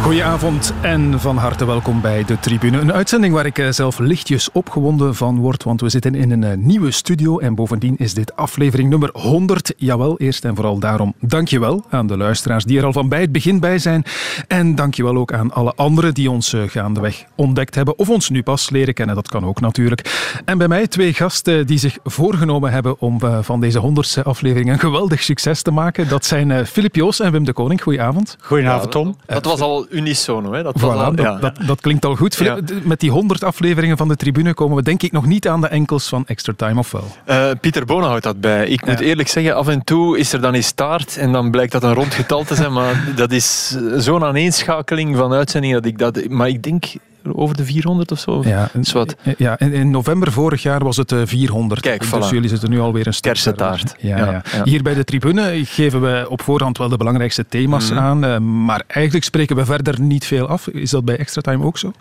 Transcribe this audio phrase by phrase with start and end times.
[0.00, 2.78] Goedenavond en van harte welkom bij de Tribune.
[2.78, 6.44] Een uitzending waar ik eh, zelf lichtjes opgewonden van word, want we zitten in een
[6.44, 9.72] eh, nieuwe studio en bovendien is dit aflevering nummer 100.
[9.76, 13.32] Jawel, eerst en vooral daarom dankjewel aan de luisteraars die er al van bij het
[13.32, 14.04] begin bij zijn.
[14.48, 18.42] En dankjewel ook aan alle anderen die ons eh, gaandeweg ontdekt hebben of ons nu
[18.42, 20.30] pas leren kennen, dat kan ook natuurlijk.
[20.44, 24.78] En bij mij twee gasten die zich voorgenomen hebben om van deze 100ste aflevering een
[24.78, 26.08] geweldig succes te maken.
[26.08, 27.82] Dat zijn Filip Joos en Wim de Koning.
[27.82, 28.36] Goedenavond.
[28.40, 29.16] Goedenavond, Tom.
[29.26, 30.52] Dat was al unisono.
[30.52, 30.62] Hè?
[30.62, 31.38] Dat, Voilà, was al, dat, ja.
[31.38, 32.34] dat, dat klinkt al goed.
[32.34, 32.58] Ja.
[32.82, 35.66] Met die 100 afleveringen van de tribune komen we denk ik nog niet aan de
[35.66, 37.04] enkels van Extra Time, of wel?
[37.24, 38.66] Eh, Pieter Bona houdt dat bij.
[38.66, 41.72] Ik moet eerlijk zeggen, af en toe is er dan eens staart en dan blijkt
[41.72, 42.72] dat een rond getal te zijn.
[42.80, 46.28] Maar dat is zo'n aaneenschakeling van uitzendingen dat ik dat...
[46.28, 46.84] Maar ik denk
[47.32, 48.42] over de 400 of zo.
[48.44, 49.16] Ja, wat.
[49.36, 51.80] Ja, in, in november vorig jaar was het eh, 400.
[51.80, 52.28] Kijk, dus voilà.
[52.30, 53.78] jullie zitten nu alweer een stuk Kersentaart.
[53.90, 54.06] verder.
[54.08, 54.24] Ja, ja.
[54.32, 54.62] Ja, ja.
[54.64, 57.98] Hier bij de tribune geven we op voorhand wel de belangrijkste thema's Mhm.
[57.98, 60.68] aan, eh, maar eigenlijk spreken we verder niet veel af.
[60.68, 61.92] Is dat bij Extra Time ook zo?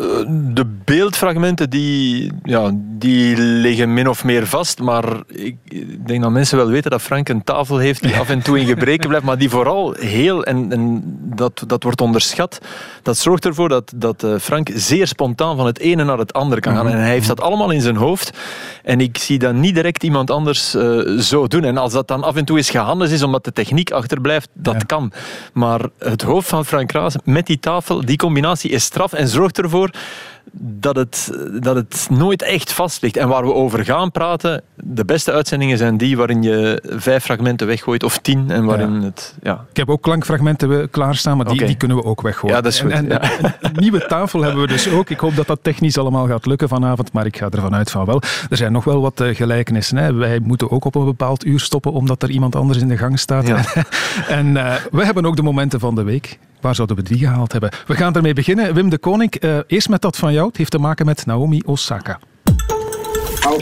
[0.00, 0.06] Eh,
[0.54, 4.78] De beeldfragmenten die, ja, die liggen min of meer vast.
[4.80, 5.56] Maar ik
[6.06, 8.66] denk dat mensen wel weten dat Frank een tafel heeft die af en toe in
[8.66, 9.26] gebreken blijft.
[9.26, 11.02] Maar die vooral heel, en, en
[11.34, 12.58] dat, dat wordt onderschat,
[13.02, 16.60] dat zorgt ervoor dat, dat eh, Frank zeer spontaan van het ene naar het andere
[16.60, 16.88] kan gaan.
[16.88, 18.30] En hij heeft dat allemaal in zijn hoofd.
[18.82, 21.64] En ik zie dat niet direct iemand anders eh, zo doen.
[21.64, 24.74] En als dat dan af en toe eens gehandeld is omdat de techniek achterblijft, dat
[24.74, 24.80] Ja.
[24.86, 25.12] kan.
[25.52, 29.58] Maar het hoofd van Frank Raas met die tafel, die combinatie is straf en zorgt
[29.58, 29.89] ervoor
[30.52, 33.16] dat het, dat het nooit echt vast ligt.
[33.16, 37.66] En waar we over gaan praten, de beste uitzendingen zijn die waarin je vijf fragmenten
[37.66, 39.00] weggooit of tien en waarin Ja.
[39.02, 39.34] het...
[39.42, 39.64] Ja.
[39.70, 42.56] Ik heb ook klankfragmenten klaarstaan, maar die, die kunnen we ook weggooien.
[42.56, 43.30] Ja, dat is goed, En, en- ja.
[43.40, 45.10] en een nieuwe tafel hebben we dus ook.
[45.10, 48.04] Ik hoop dat dat technisch allemaal gaat lukken vanavond, maar ik ga ervan uit van
[48.04, 48.22] wel.
[48.50, 49.96] Er zijn nog wel wat eh, gelijkenissen.
[49.96, 50.12] Hè.
[50.12, 53.18] Wij moeten ook op een bepaald uur stoppen, omdat er iemand anders in de gang
[53.18, 53.46] staat.
[53.46, 53.64] Ja.
[54.28, 56.38] en eh, we hebben ook de momenten van de week.
[56.60, 57.70] Waar zouden we die gehaald hebben?
[57.86, 58.74] We gaan ermee beginnen.
[58.74, 60.46] Wim de Koning, eh, eerst met dat van jou.
[60.48, 62.18] Het heeft te maken met Naomi Osaka.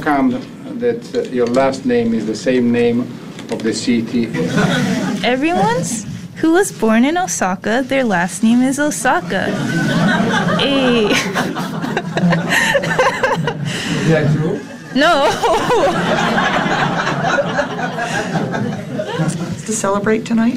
[0.04, 0.38] Come
[0.76, 3.00] that uh, your last name is the same name
[3.50, 4.26] of the city?
[5.24, 6.04] Everyone's
[6.36, 9.50] who was born in Osaka, their last name is Osaka.
[10.58, 11.06] Hey.
[14.00, 14.60] Is that true?
[14.94, 15.30] No.
[19.66, 20.56] to celebrate tonight?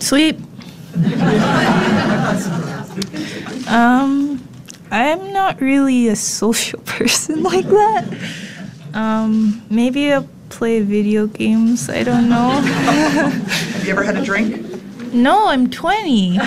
[0.00, 0.38] Sleep.
[3.68, 4.42] um,
[4.90, 8.04] I'm not really a social person like that.
[8.94, 11.88] Um, maybe I'll play video games.
[11.88, 12.50] I don't know.
[12.60, 14.64] Have you ever had a drink?
[15.12, 16.38] no, I'm 20.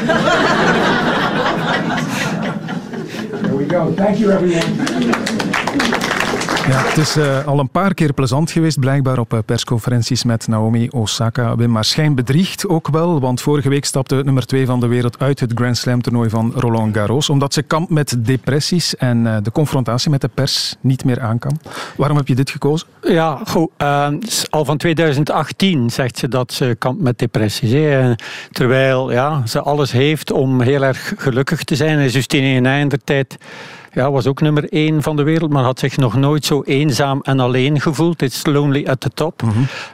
[3.41, 3.91] there we go.
[3.94, 6.01] Thank you, everyone.
[6.68, 10.48] Ja, het is eh, al een paar keer plezant geweest, blijkbaar op eh, persconferenties met
[10.48, 11.56] Naomi Osaka.
[11.56, 15.20] Wim, maar schijn bedriegt ook wel, want vorige week stapte nummer 2 van de wereld
[15.20, 19.38] uit het Grand Slam toernooi van Roland Garros, omdat ze kampt met depressies en eh,
[19.44, 21.60] de confrontatie met de pers niet meer aan kan.
[21.96, 22.88] Waarom heb je dit gekozen?
[23.02, 23.70] Ja, goed.
[24.50, 27.72] al van 2018 zegt ze dat ze kampt met depressies.
[27.72, 28.14] hè.
[28.52, 32.00] Terwijl ja, ze alles heeft om heel erg gelukkig te zijn.
[32.00, 33.38] En Justine in de tijd
[33.94, 37.19] ja, was ook nummer één van de wereld, maar had zich nog nooit zo eenzaam
[37.22, 38.22] en alleen gevoeld.
[38.22, 39.41] It's lonely at the top.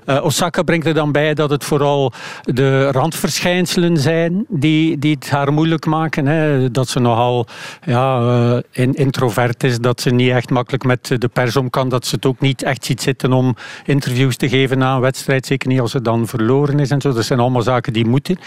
[0.05, 2.11] Eh, Osaka brengt er dan bij dat het vooral
[2.43, 6.25] de randverschijnselen zijn die, die het haar moeilijk maken.
[6.25, 6.71] Hè.
[6.71, 7.47] Dat ze nogal
[7.85, 11.89] ja, eh, in- introvert is, dat ze niet echt makkelijk met de pers om kan,
[11.89, 15.45] dat ze het ook niet echt ziet zitten om interviews te geven na een wedstrijd,
[15.45, 17.13] zeker niet als ze dan verloren is en zo.
[17.13, 18.37] Dat zijn allemaal zaken die moeten.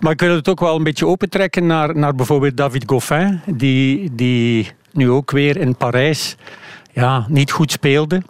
[0.00, 4.10] Maar ik wil het ook wel een beetje opentrekken naar, naar bijvoorbeeld David Goffin, die,
[4.14, 6.36] die nu ook weer in Parijs
[6.98, 8.22] ja, niet goed speelde.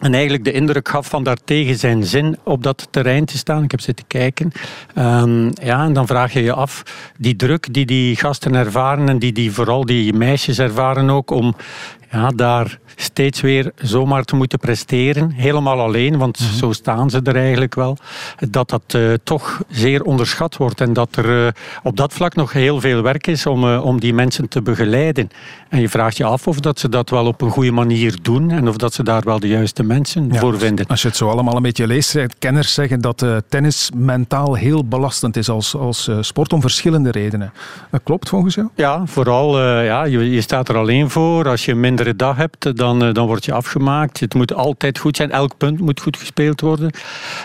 [0.00, 3.62] En eigenlijk de indruk gaf van daar tegen zijn zin op dat terrein te staan.
[3.62, 4.52] Ik heb zitten kijken.
[4.94, 6.82] Ehm, ja, en dan vraag je je af,
[7.18, 11.54] die druk die die gasten ervaren en die, die vooral die meisjes ervaren ook om
[12.12, 15.30] ja, daar steeds weer zomaar te moeten presteren.
[15.30, 17.96] Helemaal alleen, want zo staan ze er eigenlijk wel.
[18.50, 22.52] Dat dat eh, toch zeer onderschat wordt en dat er eh, op dat vlak nog
[22.52, 25.30] heel veel werk is om, eh, om die mensen te begeleiden.
[25.68, 28.50] En je vraagt je af of dat ze dat wel op een goede manier doen
[28.50, 30.86] en of dat ze daar wel de juiste mensen Ja, voor vinden.
[30.86, 35.36] Als je het zo allemaal een beetje leest, kenners zeggen dat tennis mentaal heel belastend
[35.36, 37.52] is als, als sport om verschillende redenen.
[37.90, 38.68] Dat klopt volgens jou?
[38.74, 41.48] Ja, vooral, ja, je, je staat er alleen voor.
[41.48, 44.20] Als je een mindere dag hebt, dan, eh, dan word je afgemaakt.
[44.20, 45.30] Het moet altijd goed zijn.
[45.30, 46.90] Elk punt moet goed gespeeld worden.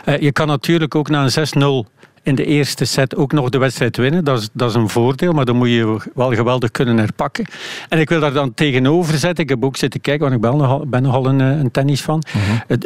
[0.05, 1.87] Eh, je kan natuurlijk ook na een 6-0
[2.27, 4.23] in de eerste set ook nog de wedstrijd winnen.
[4.23, 7.45] Dat is, dat is een voordeel, maar dan moet je wel geweldig kunnen herpakken.
[7.89, 10.57] En ik wil daar dan tegenover zetten, ik heb ook zitten kijken, want ik ben
[10.57, 12.23] nogal, ben nogal een, eh, een tennis van.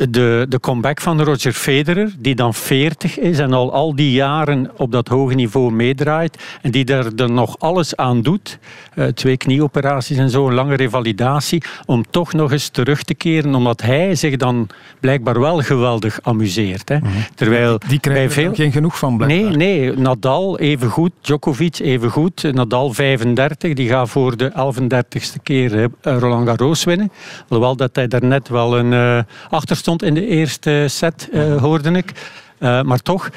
[0.09, 4.71] de, de comeback van Roger Federer, die dan 40 is en al al die jaren
[4.77, 8.59] op dat hoge niveau meedraait en die daar dan nog alles aan doet.
[8.93, 13.55] Eh, twee knieoperaties en zo, een lange revalidatie, om toch nog eens terug te keren,
[13.55, 14.67] omdat hij zich dan
[14.99, 16.89] blijkbaar wel geweldig amuseert.
[16.89, 16.97] Hè.
[17.35, 17.99] Terwijl Die
[18.29, 18.49] veel...
[18.49, 19.30] er geen genoeg van, blijkbaar.
[19.31, 22.53] Nee, nee, Nadal even goed, Djokovic even goed.
[22.53, 27.11] Nadal 35, die gaat voor de 11e keer eh, Roland Garros winnen.
[27.47, 32.11] Alhoewel dat hij daarnet wel een eh, achterstond in de eerste set, eh, hoorde ik.
[32.59, 33.29] Maar toch,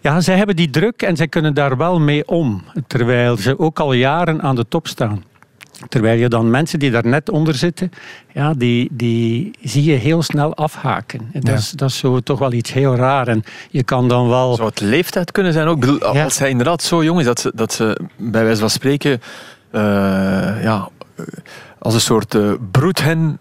[0.00, 2.62] ja, zij hebben die druk en zij kunnen daar wel mee om.
[2.86, 5.24] Terwijl ze ook al jaren aan de top staan.
[5.88, 7.90] Terwijl je dan mensen die daar net onder zitten,
[8.32, 11.20] ja, die, die zie je heel snel afhaken.
[11.32, 11.54] En Dat, Ja.
[11.54, 13.28] is, dat is zo toch wel iets heel raar.
[13.28, 14.54] En je kan dan wel...
[14.54, 15.74] Zou het leeftijd kunnen zijn ook?
[15.74, 16.24] Ik bedoel, Ja.
[16.24, 19.20] Als hij inderdaad zo jong is dat ze, dat ze bij wijze van spreken
[19.70, 19.80] eh,
[20.62, 21.24] ja, eh,
[21.78, 23.38] als een soort eh, broedhen,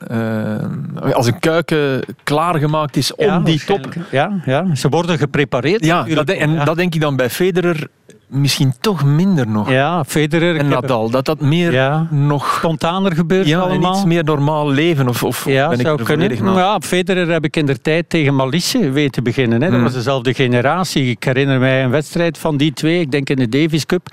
[1.14, 3.94] als een kuiken klaargemaakt is om Ja, die top.
[4.12, 5.86] Ja, ja, ze worden geprepareerd.
[5.86, 6.64] Ja, dat, en ja.
[6.64, 7.88] dat denk ik dan bij Federer
[8.28, 9.70] misschien toch minder nog.
[9.70, 10.56] Ja, Federer.
[10.58, 12.08] en ik Nadal, dat dat meer Ja.
[12.12, 13.94] nog Spontaner gebeurt ja, allemaal.
[13.94, 15.08] iets meer normaal leven.
[15.08, 16.44] Of, of Ja, ben ik zou er kunnen.
[16.44, 16.58] naast?
[16.58, 19.62] Ja, Federer heb ik in de tijd tegen Malisse weten beginnen.
[19.62, 19.66] Hè.
[19.68, 19.84] Dat Hmm.
[19.84, 21.10] was dezelfde generatie.
[21.10, 24.08] Ik herinner mij een wedstrijd van die twee, ik denk in de Davis Cup,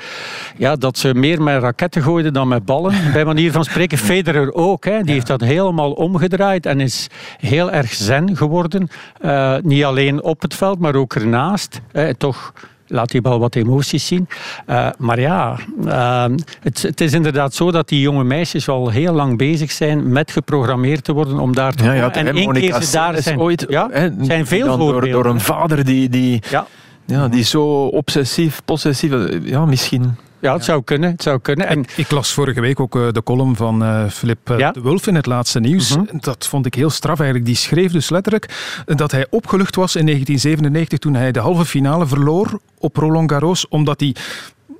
[0.56, 2.94] ja, dat ze meer met raketten gooiden dan met ballen.
[3.12, 3.98] Bij manier van spreken.
[3.98, 4.84] Federer ook.
[4.84, 5.00] Hè.
[5.02, 7.06] Die heeft dat helemaal omgedraaid en is
[7.38, 8.88] heel erg zen geworden.
[9.20, 11.80] Eh, niet alleen op het veld, maar ook ernaast.
[11.92, 12.52] Eh, toch
[12.94, 14.28] laat hij wel wat emoties zien.
[14.66, 15.56] Eh, maar ja,
[15.86, 16.24] eh,
[16.60, 20.30] het, het is inderdaad zo dat die jonge meisjes al heel lang bezig zijn met
[20.30, 22.12] geprogrammeerd te worden om daar te Ja.
[22.12, 23.40] En één keer ze daar zijn.
[23.40, 26.66] ooit, ja, zijn veel door, door een vader die, die, Ja.
[27.04, 29.12] ja, die zo obsessief, possessief...
[29.42, 30.16] Ja, misschien...
[30.44, 31.10] ja, het zou kunnen.
[31.10, 31.66] Het zou kunnen.
[31.66, 34.70] En Ik las vorige week ook eh, de column van eh Filip eh, Ja.
[34.70, 35.96] de Wulf in het laatste nieuws.
[35.96, 36.04] Mhm.
[36.20, 37.46] Dat vond ik heel straf eigenlijk.
[37.48, 42.06] Die schreef dus letterlijk dat hij opgelucht was in 1997 toen hij de halve finale
[42.06, 44.14] verloor op Roland Garros, omdat hij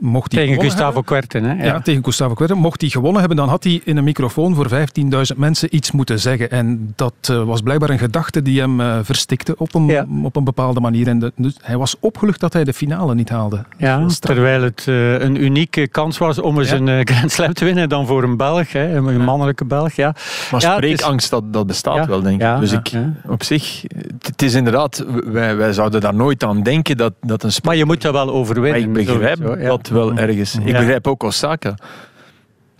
[0.04, 1.44] mocht hij tegen gewonnen Gustavo hebben- Kuerten.
[1.44, 1.64] Hè?
[1.64, 2.58] Ja, tegen Gustavo Kuerten.
[2.58, 6.20] Mocht hij gewonnen hebben, dan had hij in een microfoon voor 15.000 mensen iets moeten
[6.20, 6.50] zeggen.
[6.50, 10.06] En dat eh, was blijkbaar een gedachte die hem eh, verstikte op een, Ja.
[10.22, 11.06] op een bepaalde manier.
[11.08, 13.64] En de- dus hij was opgelucht dat hij de finale niet haalde.
[13.78, 16.76] Ja, terwijl het eh, een unieke kans was om eens Ja.
[16.76, 19.92] een Grand Slam te winnen dan voor een Belg, hè, een mannelijke Belg.
[19.92, 20.14] Ja.
[20.50, 22.40] Maar spreekangst, dat, dat bestaat Ja, wel, denk ik.
[22.40, 23.12] ja, dus ja, ik, ja.
[23.28, 23.82] op zich,
[24.22, 25.04] het, is inderdaad...
[25.24, 27.50] Wij, wij zouden daar nooit aan denken dat, dat een.
[27.64, 28.82] Maar je moet dat wel Maar overwinnen.
[28.82, 30.54] ik begrijp dat wel ergens.
[30.54, 31.74] Ik begrijp ook Osaka.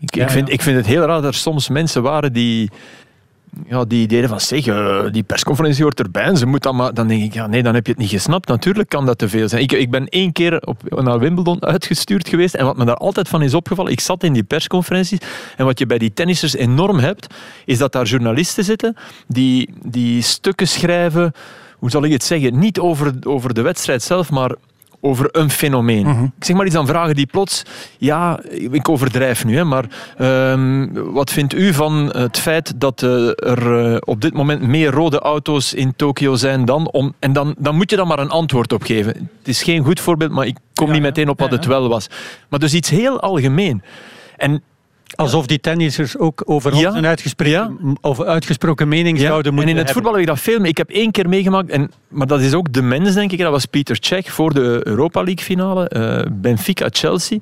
[0.01, 2.71] Ik, ik, vind, ik vind het heel raar dat er soms mensen waren die...
[3.67, 6.95] Ja, die deden van zeg, eh, die persconferentie hoort erbij en ze moet dan maar...
[6.95, 8.49] Dan denk ik, ja nee, dan heb je het niet gesnapt.
[8.49, 9.63] Natuurlijk kan dat te veel zijn.
[9.63, 13.29] Ik, ik ben één keer op, naar Wimbledon uitgestuurd geweest en wat me daar altijd
[13.29, 15.19] van is opgevallen, ik zat in die persconferenties
[15.57, 17.35] en wat je bij die tennissers enorm hebt,
[17.65, 18.97] is dat daar journalisten zitten
[19.27, 21.33] die, die stukken schrijven,
[21.79, 24.55] hoe zal ik het zeggen, niet over, over de wedstrijd zelf, maar
[25.05, 26.07] over een fenomeen.
[26.07, 26.25] Mhm.
[26.25, 27.63] Ik zeg maar iets aan vragen die plots...
[27.99, 29.85] Ja, ik overdrijf nu, hè, maar
[30.17, 34.91] ehm, wat vindt u van het feit dat eh, er eh, op dit moment meer
[34.91, 36.91] rode auto's in Tokio zijn dan...
[36.91, 39.13] Om, en dan, dan moet je dan maar een antwoord op geven.
[39.39, 41.67] Het is geen goed voorbeeld, maar ik kom Ja, niet meteen op wat Ja, het
[41.67, 42.07] wel was.
[42.49, 43.83] Maar dus iets heel algemeen.
[44.37, 44.63] En
[45.17, 46.89] Alsof die tennissers ook over Ja.
[46.89, 49.95] ons een uitgesproken, of uitgesproken mening Ja, zouden en moeten in het hebben.
[49.95, 50.65] voetbal heb ik dat veel.
[50.65, 53.39] Ik heb één keer meegemaakt, en, maar dat is ook de mens, denk ik.
[53.39, 57.39] Dat was Pieter Cech voor de Europa League finale, eh, Benfica-Chelsea.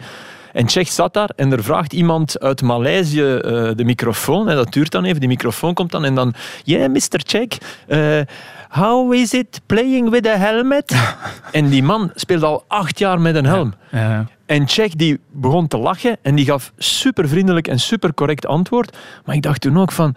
[0.52, 4.49] En Cech zat daar en er vraagt iemand uit Maleisië eh, de microfoon.
[4.49, 6.35] En dat duurt dan even, die microfoon komt dan en dan...
[6.64, 7.20] Yeah, Mr.
[7.26, 7.47] Cech,
[7.87, 8.20] eh,
[8.68, 10.94] how is it playing with a helmet?
[11.52, 13.75] en die man speelt al acht jaar met een helm.
[13.90, 14.26] Ja.
[14.52, 18.97] En Czech die begon te lachen en die gaf super vriendelijk en super correct antwoord.
[19.25, 20.14] Maar ik dacht toen ook van.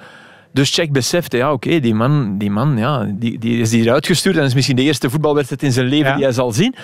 [0.52, 4.38] Dus Czech besefte, ja oké, die man, die, man ja, die, die is hier uitgestuurd
[4.38, 6.16] en is misschien de eerste voetbalwedstrijd in zijn leven Ja.
[6.16, 6.76] die hij zal zien.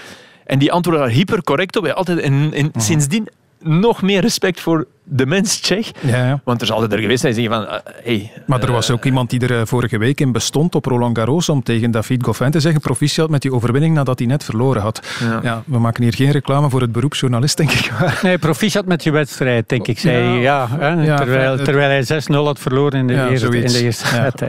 [0.45, 1.83] En die antwoordde daar hyper correct op.
[1.83, 3.27] Hij Altijd, en, en sindsdien
[3.59, 5.91] nog meer respect voor de mens Tsjech.
[5.99, 6.41] Ja, ja.
[6.43, 7.75] Want er zal er geweest zijn die zeggen van...
[7.75, 10.85] eh, hey, Maar er was ook iemand die er eh, vorige week in bestond op
[10.85, 14.43] Roland Garros om tegen David Goffin te zeggen proficiat met die overwinning nadat hij net
[14.43, 15.01] verloren had.
[15.19, 15.39] Ja.
[15.43, 15.63] Ja.
[15.65, 17.91] we maken hier geen reclame voor het beroep journalist, denk ik.
[18.21, 19.99] Nee, proficiat met je wedstrijd, denk ik.
[19.99, 20.39] Zei, Ja.
[20.41, 23.83] ja, hè, Ja, terwijl, terwijl hij 6-0 had verloren in de, Ja, eerste, in de
[23.83, 24.43] eerste set.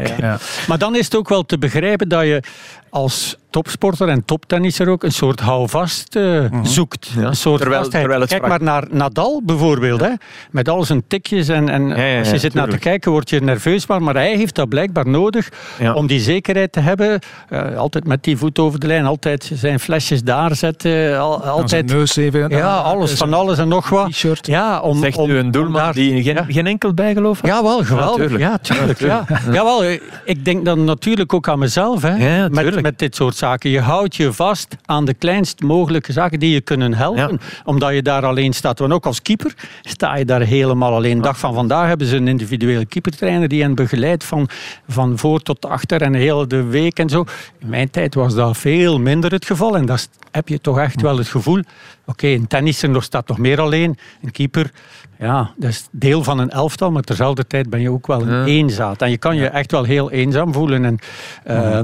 [0.68, 2.42] Maar dan is het ook wel te begrijpen dat je
[2.90, 7.10] als topsporter en toptennisser ook een soort houvast eh, zoekt.
[7.16, 7.22] Ja.
[7.22, 8.02] Een soort Terwijl- vastheid.
[8.02, 10.00] terwijl het Kijk maar naar Nadal bijvoorbeeld.
[10.00, 10.10] Hè.
[10.52, 11.48] Met al zijn tikjes.
[11.48, 13.86] En, en Ja, ja, als je ja, zit naar te kijken, word je nerveus.
[13.86, 15.92] Maar, maar hij heeft dat blijkbaar nodig Ja.
[15.94, 17.18] om die zekerheid te hebben.
[17.48, 21.18] Eh, altijd met die voet over de lijn, altijd zijn flesjes daar zetten.
[21.20, 22.48] Al, Aan zijn altijd, neus even.
[22.48, 24.10] ja, alles van alles en nog wat.
[24.10, 24.46] T-shirt.
[24.46, 26.44] Ja, om, Zegt om, u een doelman daar- die geen, Ja.
[26.48, 27.50] geen enkel bijgeloof had?
[27.50, 28.16] Ja, wel, geweldig.
[28.16, 28.40] tuurlijk.
[28.40, 28.98] Ja, tuurlijk.
[29.00, 29.84] Ja, Jawel,
[30.24, 32.02] ik denk dan natuurlijk ook aan mezelf.
[32.02, 33.70] Hè, Ja, met, met dit soort zaken.
[33.70, 37.38] Je houdt je vast aan de kleinst mogelijke zaken die je kunnen helpen.
[37.40, 37.62] Ja.
[37.64, 38.78] Omdat je daar alleen staat.
[38.78, 41.20] Want ook als keeper sta je daar helemaal alleen.
[41.20, 44.48] Dag van vandaag hebben ze een individuele keepertrainer die hen begeleidt van,
[44.88, 47.24] van voor tot achter en heel de week en zo.
[47.58, 49.76] In mijn tijd was dat veel minder het geval.
[49.76, 51.62] En dat heb je toch echt wel het gevoel.
[52.06, 53.98] Oké, een tennisser staat nog meer alleen.
[54.22, 54.70] Een keeper,
[55.18, 56.90] ja, dat is deel van een elftal.
[56.90, 59.02] Maar terzelfde tijd ben je ook wel een eenzaad.
[59.02, 60.84] En je kan je echt wel heel eenzaam voelen.
[60.84, 60.98] En
[61.44, 61.78] eh,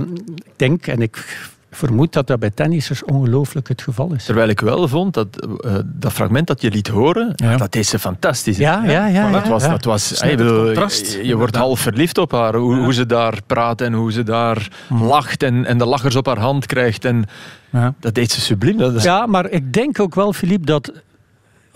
[0.44, 4.24] ik denk, en ik vermoed dat dat bij tennissers ongelooflijk het geval is.
[4.24, 5.26] Terwijl ik wel vond dat
[5.64, 7.56] eh, dat fragment dat je liet horen, Ja.
[7.56, 8.56] dat deed ze fantastisch.
[8.56, 9.30] Ja, ja, ja.
[9.30, 9.68] dat ja, was, ja.
[9.70, 12.54] dat was hey, het bedoel, contrast, je, je wordt half verliefd op haar.
[12.54, 14.68] Hoe, hoe ze daar praat en hoe ze daar
[15.00, 17.04] lacht en, en de lachers op haar hand krijgt.
[17.04, 17.24] En
[17.70, 17.94] Ja.
[18.00, 18.76] dat deed ze subliem.
[18.78, 20.92] Dat is, Ja, maar ik denk ook wel, Philippe, dat.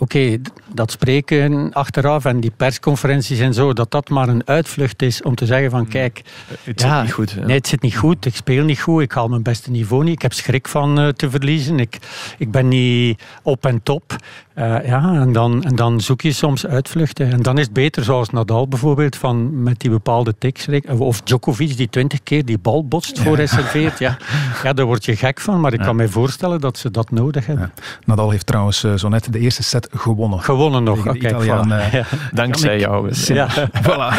[0.03, 5.21] Oké, dat spreken achteraf en die persconferenties en zo, dat dat maar een uitvlucht is
[5.21, 6.21] om te zeggen van kijk,
[6.63, 7.31] het zit niet goed.
[7.31, 7.45] ja.
[7.45, 8.25] Nee, het zit niet goed.
[8.25, 9.01] Ik speel niet goed.
[9.01, 10.13] Ik haal mijn beste niveau niet.
[10.13, 11.79] Ik heb schrik van eh, te verliezen.
[11.79, 11.97] Ik,
[12.37, 14.15] ik ben niet op en top.
[14.53, 17.31] Eh, ja, en dan, en dan zoek je soms uitvluchten.
[17.31, 20.67] En dan is het beter, zoals Nadal bijvoorbeeld, van met die bepaalde tics.
[20.97, 23.99] Of Djokovic, die twintig keer die bal botst voor hij serveert.
[23.99, 24.17] Ja.
[24.63, 25.59] ja, daar word je gek van.
[25.59, 27.73] Maar ik kan mij voorstellen dat ze dat nodig hebben.
[28.05, 30.41] Nadal heeft trouwens eh, zo net de eerste set gewonnen.
[30.41, 30.99] Gewonnen nog.
[30.99, 31.71] Voilà.
[31.71, 32.05] eh, Ja.
[32.33, 33.11] Dankzij jou.
[33.25, 33.47] Ja.
[33.83, 34.13] Voilà.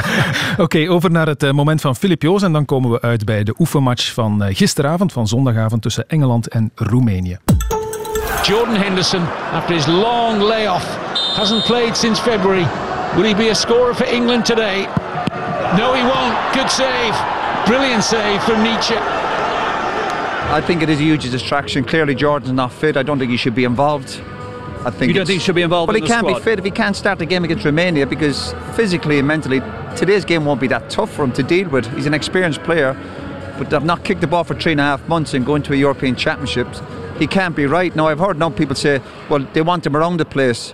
[0.64, 2.42] Oké, over naar het eh, moment van Filip Joos.
[2.42, 6.48] En dan komen we uit bij de oefenmatch van eh, gisteravond, van zondagavond, tussen Engeland
[6.48, 7.38] en Roemenië.
[8.44, 9.22] Jordan Henderson,
[9.52, 10.84] after his long layoff,
[11.36, 12.64] hasn't played since February.
[13.16, 14.84] Will he be a scorer for England today?
[15.76, 16.54] No, he won't.
[16.54, 17.14] Good save.
[17.66, 18.94] Brilliant save from Nietzsche.
[18.96, 21.84] I think it is a huge distraction.
[21.84, 22.96] Clearly, Jordan's not fit.
[22.96, 24.20] I don't think he should be involved.
[24.84, 26.38] I think You don't think he should be involved Well, in he the can't squad?
[26.38, 29.60] be fit if he can't start the game against Romania because physically and mentally,
[29.94, 31.86] today's game won't be that tough for him to deal with.
[31.94, 32.96] He's an experienced player,
[33.60, 35.74] but they've not kicked the ball for three and a half months and going to
[35.74, 36.80] a European Championships.
[37.18, 37.94] He can't be right.
[37.94, 40.72] Now, I've heard now people say, well, they want him around the place.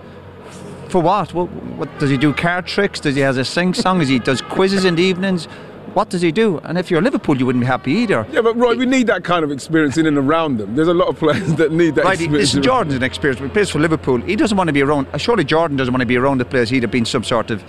[0.87, 1.33] For what?
[1.33, 2.33] What, what does he do?
[2.33, 3.01] Card tricks?
[3.01, 3.99] Does he has a sing song?
[3.99, 5.45] Does he does quizzes in the evenings?
[5.93, 6.59] What does he do?
[6.59, 8.25] And if you're Liverpool, you wouldn't be happy either.
[8.31, 10.75] Yeah, but Roy, we need that kind of experience in and around them.
[10.75, 12.49] There's a lot of players that need that Right, experience.
[12.53, 13.41] listen, Jordan's an experience.
[13.41, 14.21] He plays for Liverpool.
[14.21, 15.07] He doesn't want to be around.
[15.11, 16.69] uh, Surely Jordan doesn't want to be around the players.
[16.69, 17.63] He'd have been some sort of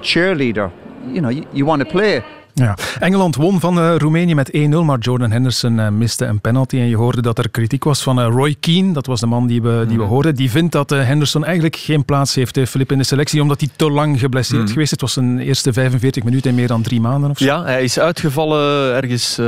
[0.00, 0.72] cheerleader.
[1.12, 2.24] You know, you, you want to play.
[2.54, 2.76] Ja.
[2.98, 6.76] Engeland won van eh, Roemenië met 1-0, maar Jordan Henderson eh, miste een penalty.
[6.76, 9.46] En je hoorde dat er kritiek was van eh, Roy Keane, dat was de man
[9.46, 10.34] die we, die we hoorden.
[10.34, 13.90] Die vindt dat Henderson eigenlijk geen plaats heeft, Filip, in de selectie, omdat hij te
[13.90, 14.90] lang geblesseerd geweest is.
[14.90, 17.44] Het was zijn eerste 45 minuten in meer dan drie maanden of zo.
[17.44, 19.38] Ja, hij is uitgevallen ergens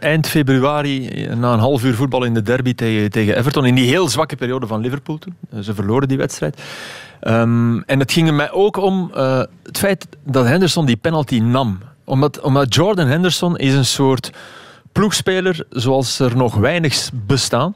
[0.00, 3.66] eind februari na een half uur voetbal in de derby tegen, tegen Everton.
[3.66, 5.34] In die heel zwakke periode van Liverpool toen.
[5.62, 6.62] Ze verloren die wedstrijd.
[7.20, 9.10] Ehm, en het ging er mij ook om
[9.62, 11.78] het feit dat Henderson die penalty nam.
[12.04, 14.30] Omdat, omdat Jordan Henderson is een soort
[14.92, 17.74] ploegspeler zoals er nog weinig bestaan.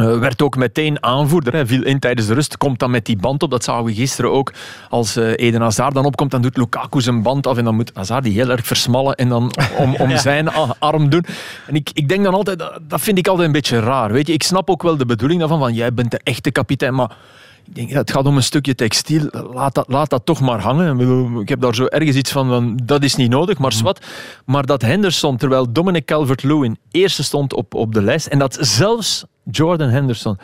[0.00, 1.52] Eh, werd ook meteen aanvoerder.
[1.52, 2.56] Hij viel in tijdens de rust.
[2.56, 3.50] Komt dan met die band op.
[3.50, 4.52] Dat zagen we gisteren ook.
[4.88, 7.56] Als eh, Eden Hazard dan opkomt, dan doet Lukaku zijn band af.
[7.56, 9.14] En dan moet Hazard die heel erg versmallen.
[9.14, 10.48] En dan om, om zijn
[10.78, 11.24] arm doen.
[11.66, 14.12] En ik, ik denk dan altijd, dat, dat vind ik altijd een beetje raar.
[14.12, 15.58] Weet je, ik snap ook wel de bedoeling daarvan.
[15.58, 16.94] Van jij bent de echte kapitein.
[16.94, 17.16] Maar
[17.70, 19.28] ik denk, ja, het gaat om een stukje textiel.
[19.52, 21.40] Laat dat, laat dat toch maar hangen.
[21.40, 24.06] Ik heb daar zo ergens iets van, van dat is niet nodig, maar zwart.
[24.44, 29.24] Maar dat Henderson, terwijl Dominic Calvert-Lewin eerste stond op, op de lijst, en dat zelfs
[29.50, 30.38] Jordan Henderson,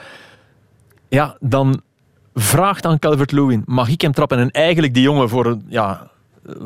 [1.08, 1.80] ja, dan
[2.34, 4.38] vraagt aan Calvert-Lewin, mag ik hem trappen?
[4.38, 6.10] En eigenlijk die jongen voor een, ja,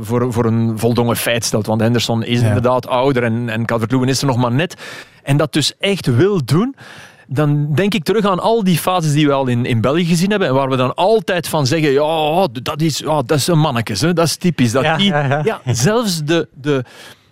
[0.00, 1.66] voor, voor een voldongen feit stelt.
[1.66, 2.46] Want Henderson is Ja.
[2.46, 4.76] inderdaad ouder en, en Calvert-Lewin is er nog maar net.
[5.22, 6.74] En dat dus echt wil doen
[7.32, 10.30] dan denk ik terug aan al die fases die we al in, in België gezien
[10.30, 10.48] hebben.
[10.48, 13.94] En waar we dan altijd van zeggen: ja, dat is, ja, dat is een manneke,
[13.98, 14.72] hè, dat is typisch.
[14.72, 15.60] Dat Ja, die, ja, ja.
[15.64, 16.84] zelfs de, de,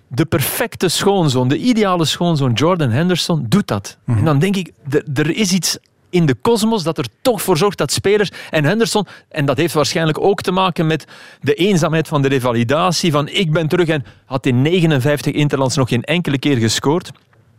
[0.09, 3.97] de perfecte schoonzoon, de ideale schoonzoon, Jordan Henderson, doet dat.
[4.07, 5.79] En dan denk ik: er- er is iets
[6.11, 9.75] in de kosmos dat er toch voor zorgt dat spelers en Henderson, en dat heeft
[9.75, 11.05] waarschijnlijk ook te maken met
[11.41, 15.89] de eenzaamheid van de revalidatie, van ik ben terug en had in 59 interlands nog
[15.89, 17.11] geen enkele keer gescoord.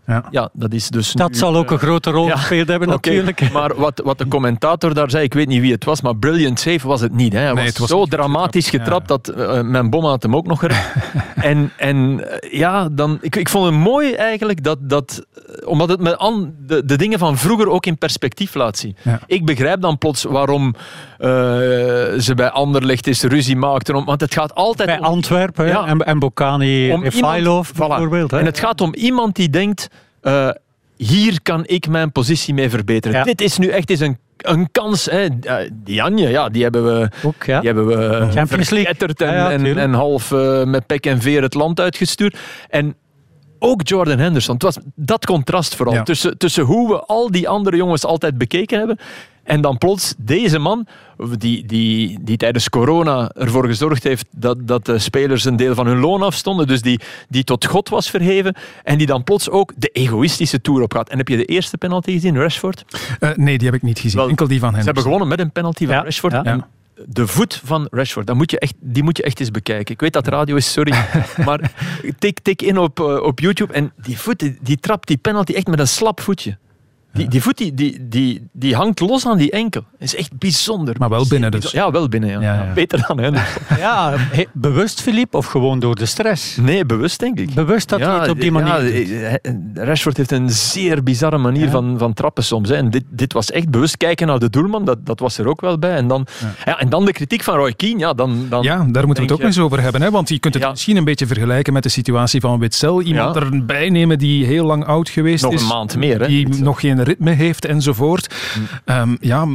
[0.09, 0.23] Ja.
[0.31, 2.87] Ja, dat is dus Dat nu, zal ook eh, een grote rol ja, gespeeld hebben,
[2.87, 3.51] natuurlijk.
[3.51, 6.59] Maar wat, wat de commentator daar zei, ik weet niet wie het was, maar brilliant
[6.59, 7.33] save was het niet.
[7.33, 7.39] Hè.
[7.39, 10.35] Hij Nee, was, het was zo dramatisch getrapt, getrapt dat eh, mijn bom had hem
[10.35, 10.93] ook nog gered.
[11.35, 15.25] en en eh, ja, dan, ik, ik vond het mooi eigenlijk dat, dat
[15.65, 18.95] omdat het me an, de, de dingen van vroeger ook in perspectief laat zien.
[19.03, 19.19] Ja.
[19.25, 20.75] Ik begrijp dan plots waarom
[22.19, 23.95] ze bij Anderlecht eens ruzie maakten.
[23.95, 25.85] om- Want het gaat altijd Bij om, Antwerpen Ja.
[25.85, 27.75] en, en Bocani om en Failov Voilà.
[27.77, 28.31] bijvoorbeeld.
[28.31, 28.39] Hè.
[28.39, 29.87] En het gaat om iemand die denkt,
[30.21, 30.49] eh,
[30.97, 33.17] hier kan ik mijn positie mee verbeteren.
[33.17, 33.23] Ja.
[33.23, 35.05] Dit is nu echt eens een, een kans.
[35.05, 35.25] Hè.
[35.41, 37.59] Eh, Die Anje, ja, die hebben we, Ook, ja.
[37.59, 41.53] die hebben we Champions en, Ja, en, en half eh, met pek en veer het
[41.53, 42.37] land uitgestuurd.
[42.69, 42.95] En
[43.59, 44.53] ook Jordan Henderson.
[44.53, 45.93] Het was dat contrast vooral.
[45.95, 46.03] Ja.
[46.03, 48.97] Tussen, tussen hoe we al die andere jongens altijd bekeken hebben.
[49.49, 50.87] En dan plots deze man,
[51.37, 55.87] die, die, die tijdens corona ervoor gezorgd heeft dat, dat de spelers een deel van
[55.87, 56.67] hun loon afstonden.
[56.67, 58.55] Dus die, die tot God was verheven.
[58.83, 61.09] En die dan plots ook de egoïstische tour opgaat.
[61.09, 62.85] En heb je de eerste penalty gezien, Rashford?
[63.19, 64.19] Eh, nee, die heb ik niet gezien.
[64.19, 64.79] Wel, Enkel die van hen.
[64.79, 66.33] Ze hebben gewonnen met een penalty van Ja, Rashford.
[66.33, 66.43] ja.
[66.43, 66.65] En
[67.05, 69.93] de voet van Rashford, dat moet je echt, die moet je echt eens bekijken.
[69.93, 70.93] Ik weet dat radio is, sorry.
[71.45, 71.71] maar
[72.19, 75.53] tik, tik in op, eh, op YouTube en die voet, die, die trapt die penalty
[75.53, 76.57] echt met een slap voetje.
[77.13, 79.81] Die, die voet die, die, die, die hangt los aan die enkel.
[79.91, 80.95] Dat is echt bijzonder.
[80.99, 81.71] Maar wel binnen dus.
[81.71, 82.29] Ja, wel binnen.
[82.29, 82.41] Ja.
[82.41, 82.73] Ja, ja.
[82.73, 83.33] Beter dan hen.
[83.79, 86.57] Ja, he- bewust Filip of gewoon door de stress?
[86.57, 87.53] Nee, bewust denk ik.
[87.53, 89.07] Bewust dat hij het op die manier doet.
[89.07, 91.71] ja, eh, Rashford heeft een zeer bizarre manier Ja.
[91.71, 92.69] van, van trappen soms.
[92.69, 92.75] Hè.
[92.75, 95.61] En dit, dit was echt bewust kijken naar de doelman, dat, dat was er ook
[95.61, 95.95] wel bij.
[95.95, 96.27] En dan,
[96.65, 96.79] ja.
[96.79, 99.31] en dan de kritiek van Roy Keane, ja, dan, dan Ja, daar moeten we het
[99.31, 100.01] ook je- eens over hebben.
[100.01, 100.11] Hè?
[100.11, 100.69] Want je kunt het Ja.
[100.69, 103.01] misschien een beetje vergelijken met de situatie van Witzel.
[103.01, 103.41] Iemand Ja.
[103.41, 105.61] erbij nemen die heel lang oud geweest Nog is.
[105.61, 106.63] een maand meer, hè, Die Witzel.
[106.63, 108.33] nog geen ritme heeft enzovoort.
[108.53, 108.59] Hm.
[108.85, 109.47] Ehm, ja,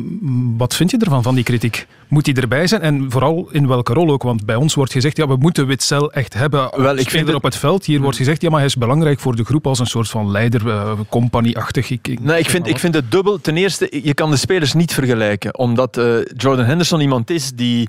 [0.57, 1.87] wat vind je ervan, van die kritiek?
[2.09, 2.81] Moet hij erbij zijn?
[2.81, 4.23] En vooral in welke rol ook?
[4.23, 7.37] Want bij ons wordt gezegd, ja, we moeten Witzel echt hebben Wel, ik vind het-
[7.37, 7.85] op het veld.
[7.85, 10.31] Hier wordt gezegd, ja, maar hij is belangrijk voor de groep als een soort van
[10.31, 11.91] leider, eh, compagnieachtig.
[11.91, 13.41] Ik, ik, Nee, ik vind, ik vind het dubbel.
[13.41, 15.59] Ten eerste, je kan de spelers niet vergelijken.
[15.59, 16.05] Omdat eh,
[16.37, 17.89] Jordan Henderson iemand is die,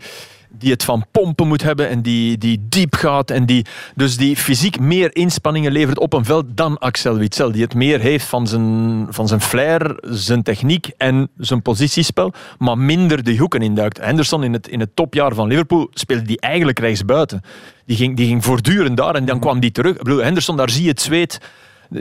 [0.58, 3.32] die het van pompen moet hebben en die, die diep gaat.
[3.32, 7.52] En die, dus die fysiek meer inspanningen levert op een veld dan Axel Witsel.
[7.52, 12.34] Die het meer heeft van zijn, van zijn flair, zijn techniek en zijn positiespel.
[12.58, 13.98] Maar minder de hoeken induikt.
[13.98, 17.42] Henderson in het, in het topjaar van Liverpool speelde die eigenlijk rechtsbuiten.
[17.86, 19.92] Die ging, die ging voortdurend daar en dan kwam die terug.
[19.96, 21.40] Ik bedoel, Henderson, daar zie je het zweet.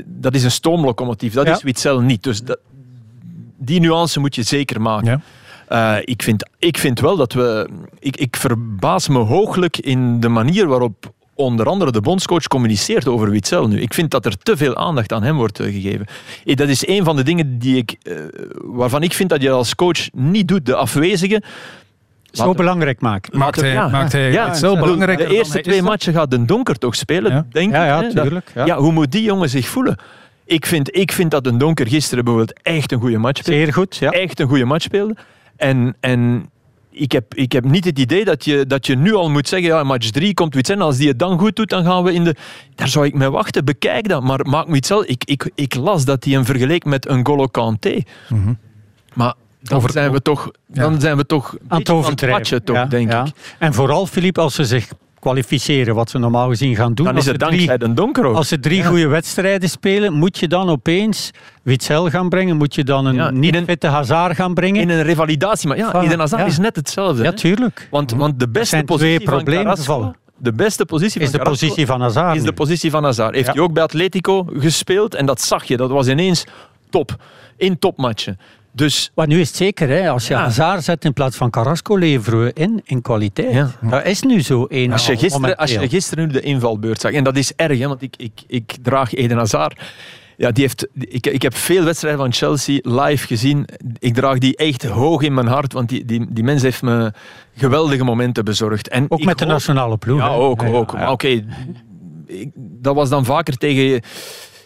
[0.04, 1.32] Dat is een stoomlocomotief.
[1.32, 1.54] Dat Ja.
[1.56, 2.23] is Witsel niet.
[2.23, 2.58] Dus dat,
[3.58, 5.06] die nuance moet je zeker maken.
[5.11, 5.20] Ja.
[5.68, 7.68] Eh, ik, vind, ik vind wel dat we.
[7.99, 13.30] Ik, ik verbaas me hooglijk in de manier waarop onder andere de bondscoach communiceert over
[13.30, 13.80] Witzel nu.
[13.80, 16.06] Ik vind dat er te veel aandacht aan hem wordt eh, gegeven.
[16.44, 18.16] Eh, Dat is een van de dingen die ik, eh,
[18.62, 20.66] waarvan ik vind dat je als coach niet doet.
[20.66, 21.42] De afwezige.
[22.31, 23.38] Zo belangrijk maken.
[23.38, 23.88] Maakt hij, Ja.
[23.88, 27.33] maakt hij Ja, ik bedoel, belangrijker De eerste twee matchen gaat Den Donker toch spelen,
[27.33, 27.46] Ja.
[27.50, 27.88] denk Ja, ik.
[27.88, 28.00] ja?
[28.14, 28.64] Dat- tuurlijk, ja.
[28.66, 29.96] ja, hoe moet die jongen zich voelen?
[30.44, 33.72] Ik vind, ik vind dat Den Donker gisteren bijvoorbeeld echt een goede match speelde Zeer
[33.72, 34.11] goed, ja.
[34.11, 35.14] echt een goede match speelde.
[35.56, 36.50] En, en
[36.90, 39.68] ik, heb, ik heb niet het idee dat je, dat je nu al moet zeggen,
[39.68, 40.80] ja, match 3 komt Witzel.
[40.80, 42.34] Als die het dan goed doet, dan gaan we in de...
[42.74, 43.64] Daar zou ik mee wachten.
[43.64, 44.22] Bekijk dat.
[44.22, 45.04] Maar maak Witzel...
[45.10, 48.00] Ik, ik, ik las dat hij hem vergeleek met een Golo Kanté.
[49.14, 50.50] Maar dan Over- zijn we toch...
[50.66, 53.24] Dan zijn we toch Aan het patchen, toch, Ja, denk ja.
[53.24, 53.32] ik.
[53.58, 54.88] En vooral, Filip, als ze zich
[55.24, 57.06] kwalificeren, wat ze normaal gezien gaan doen.
[57.06, 58.37] Dan is het dankzij Den Donker ook.
[58.37, 61.30] Als ze drie goede wedstrijden spelen, moet je dan opeens
[61.62, 62.56] Witzel gaan brengen?
[62.56, 64.80] Moet je dan een Ja, niet een- fitte Hazard gaan brengen?
[64.80, 65.68] In een revalidatie.
[65.68, 66.46] Maar ja, Eden Hazard ja.
[66.48, 67.22] is net hetzelfde.
[67.22, 67.88] ja, tuurlijk.
[67.90, 70.16] Want, want de beste zijn positie twee van problemen gevallen.
[70.37, 73.34] De beste positie Is van de Carrasco positie van Hazard is de positie van Hazard.
[73.34, 75.76] Heeft hij ook bij Atletico gespeeld en dat zag je.
[75.76, 76.44] Dat was ineens
[76.90, 77.16] top.
[77.56, 78.38] In topmatchen.
[78.74, 80.10] Dus Maar nu is het zeker, hè?
[80.10, 80.40] als je Ja.
[80.40, 83.52] Hazard zet in plaats van Carrasco, leveren we in, in kwaliteit.
[83.52, 83.70] Ja.
[83.80, 87.12] Dat is nu zo één als je, gisteren, als je gisteren nu de invalbeurt zag,
[87.12, 89.80] en dat is erg, hè, want ik, ik, ik draag Eden Hazard.
[90.37, 93.66] Ja, die heeft, ik, ik heb veel wedstrijden van Chelsea live gezien.
[93.98, 97.12] Ik draag die echt hoog in mijn hart, want die, die, die mens heeft me
[97.56, 98.88] geweldige momenten bezorgd.
[98.88, 100.18] En Ook met de nationale ploeg.
[100.18, 100.37] Ja, hè.
[100.37, 100.62] ook.
[100.62, 100.92] Ook.
[100.96, 101.12] ja.
[101.12, 101.44] Oké,
[102.56, 104.02] dat was dan vaker tegen,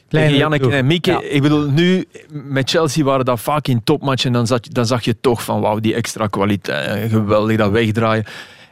[0.08, 1.10] Kleinere Janneke en Mieke.
[1.10, 1.20] Ja.
[1.22, 4.26] Ik bedoel, nu met Chelsea waren dat vaak in topmatchen.
[4.26, 6.86] En dan, zat, dan zag je toch van, wauw, die extra kwaliteit.
[7.02, 8.24] eh, Geweldig, dat wegdraaien.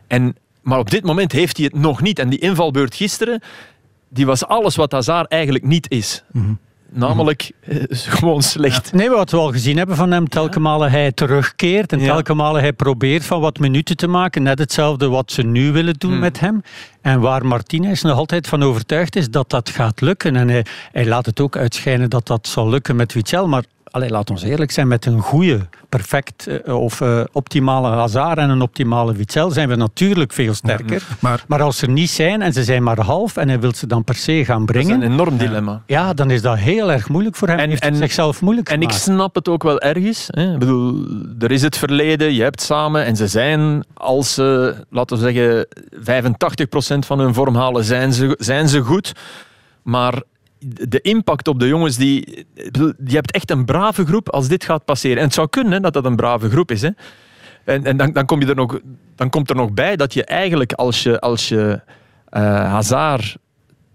[0.06, 2.18] En, maar op dit moment heeft hij het nog niet.
[2.18, 3.40] En die invalbeurt gisteren,
[4.08, 6.24] die was alles wat Hazard eigenlijk niet is.
[6.96, 7.76] Namelijk eh,
[8.18, 8.92] gewoon slecht.
[8.92, 12.60] Nee, wat we al gezien hebben van hem, telkens malen hij terugkeert en telkens malen
[12.60, 14.42] hij probeert van wat minuten te maken.
[14.42, 16.20] Net hetzelfde wat ze nu willen doen Hmm.
[16.20, 16.62] met hem.
[17.00, 20.36] En waar Martinez nog altijd van overtuigd is dat dat gaat lukken.
[20.36, 23.48] En hij, hij laat het ook uitschijnen dat dat zal lukken met Witzel.
[23.48, 28.38] Maar allee, laat ons eerlijk zijn, met een goede, perfect eh, of eh, optimale Hazard
[28.38, 31.02] en een optimale Witzel zijn we natuurlijk veel sterker.
[31.20, 33.86] Maar Maar als ze niet zijn en ze zijn maar half en hij wil ze
[33.86, 35.82] dan per se gaan Dat is brengen, een enorm dilemma.
[35.86, 37.58] ja, dan is dat heel erg moeilijk voor hem.
[37.58, 40.26] En- heeft zichzelf moeilijk En ik snap het ook wel ergens.
[40.30, 40.52] Hè.
[40.52, 41.04] Ik bedoel,
[41.38, 45.66] er is het verleden, je hebt samen en ze zijn, als ze, laten we zeggen,
[46.94, 49.12] 85% van hun vorm halen, zijn ze, zijn ze goed.
[49.82, 50.22] Maar
[50.58, 52.46] de impact op de jongens, die,
[53.04, 55.16] je hebt echt een brave groep als dit gaat passeren.
[55.16, 56.82] En het zou kunnen dat dat een brave groep is.
[56.82, 56.90] Hè.
[57.64, 58.80] En, en dan, dan, kom je er nog,
[59.14, 61.80] dan komt er nog bij dat je eigenlijk, als je, als je
[62.28, 63.36] eh, Hazard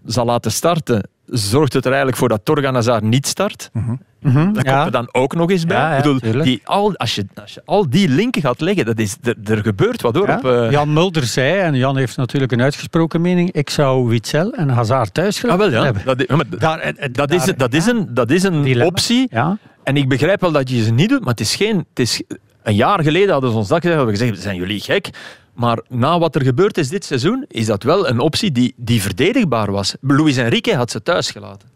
[0.04, 3.70] zal laten starten, zorgt het er eigenlijk voor dat Torgan Hazard niet start.
[3.72, 4.72] Mhm, Dat ja.
[4.72, 5.76] komt er dan ook nog eens bij.
[5.76, 8.84] Ja, ja, Ik bedoel, die, al, als, je, als je al die linken gaat leggen,
[8.84, 10.26] dat is, er, er gebeurt wat hoor.
[10.26, 10.36] Ja.
[10.36, 14.52] Op, eh, Jan Mulder zei, en Jan heeft natuurlijk een uitgesproken mening, ik zou Witzel
[14.52, 15.84] en Hazard thuis ah, wel, ja.
[15.84, 16.02] hebben.
[16.04, 19.26] Dat, maar Daar, eh, eh, dat, is, daar- dat, is een, dat is een optie.
[19.30, 19.58] Ja.
[19.84, 21.76] En ik begrijp wel dat je ze niet doet, maar het is geen...
[21.76, 22.22] Het is,
[22.62, 25.10] een jaar geleden hadden ze ons dat gezegd, hadden we gezegd, zijn jullie gek?
[25.54, 29.02] Maar na wat er gebeurd is dit seizoen, is dat wel een optie die, die
[29.02, 29.94] verdedigbaar was.
[30.00, 31.68] Luis Enrique had ze thuis gelaten.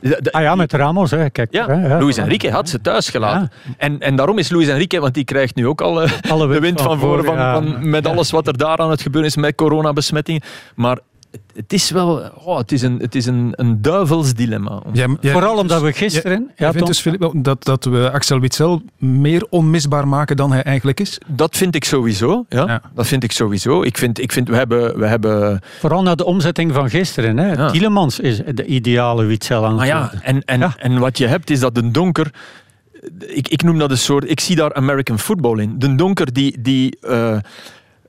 [0.00, 1.30] De- de- Ah ja, met Ramos, hè.
[1.30, 3.50] Kijk, ja, hè, Luis Enrique had ze thuis gelaten.
[3.76, 6.60] En, en daarom is Luis Enrique, want die krijgt nu ook al eh, Alle de
[6.60, 10.42] wind van voren van, met alles wat er daar aan het gebeuren is met coronabesmettingen.
[10.74, 10.98] Maar
[11.30, 14.82] het, het is wel oh, het is een, het is een, een duivels dilemma.
[14.92, 16.50] Jij- jij- Vooral omdat we gisteren...
[16.56, 20.62] Jij ja, vindt dus, Filip, dat, dat we Axel Witsel meer onmisbaar maken dan hij
[20.62, 21.18] eigenlijk is?
[21.26, 22.44] Dat vind ik sowieso.
[22.48, 22.66] Ja.
[22.66, 22.82] Ja.
[22.94, 23.82] Dat vind ik sowieso.
[23.82, 25.60] Ik vind, ik vind we, hebben, we hebben.
[25.78, 27.36] Vooral na de omzetting van gisteren.
[27.36, 27.52] Hè.
[27.52, 27.70] Ja.
[27.70, 30.74] Tielemans is de ideale Witzel aan het Maar ja, en, en, Ja.
[30.78, 32.30] en wat je hebt is dat de donker.
[33.18, 34.30] Ik, ik noem dat een soort.
[34.30, 35.74] Ik zie daar American football in.
[35.78, 36.60] De donker die.
[36.60, 37.36] die eh,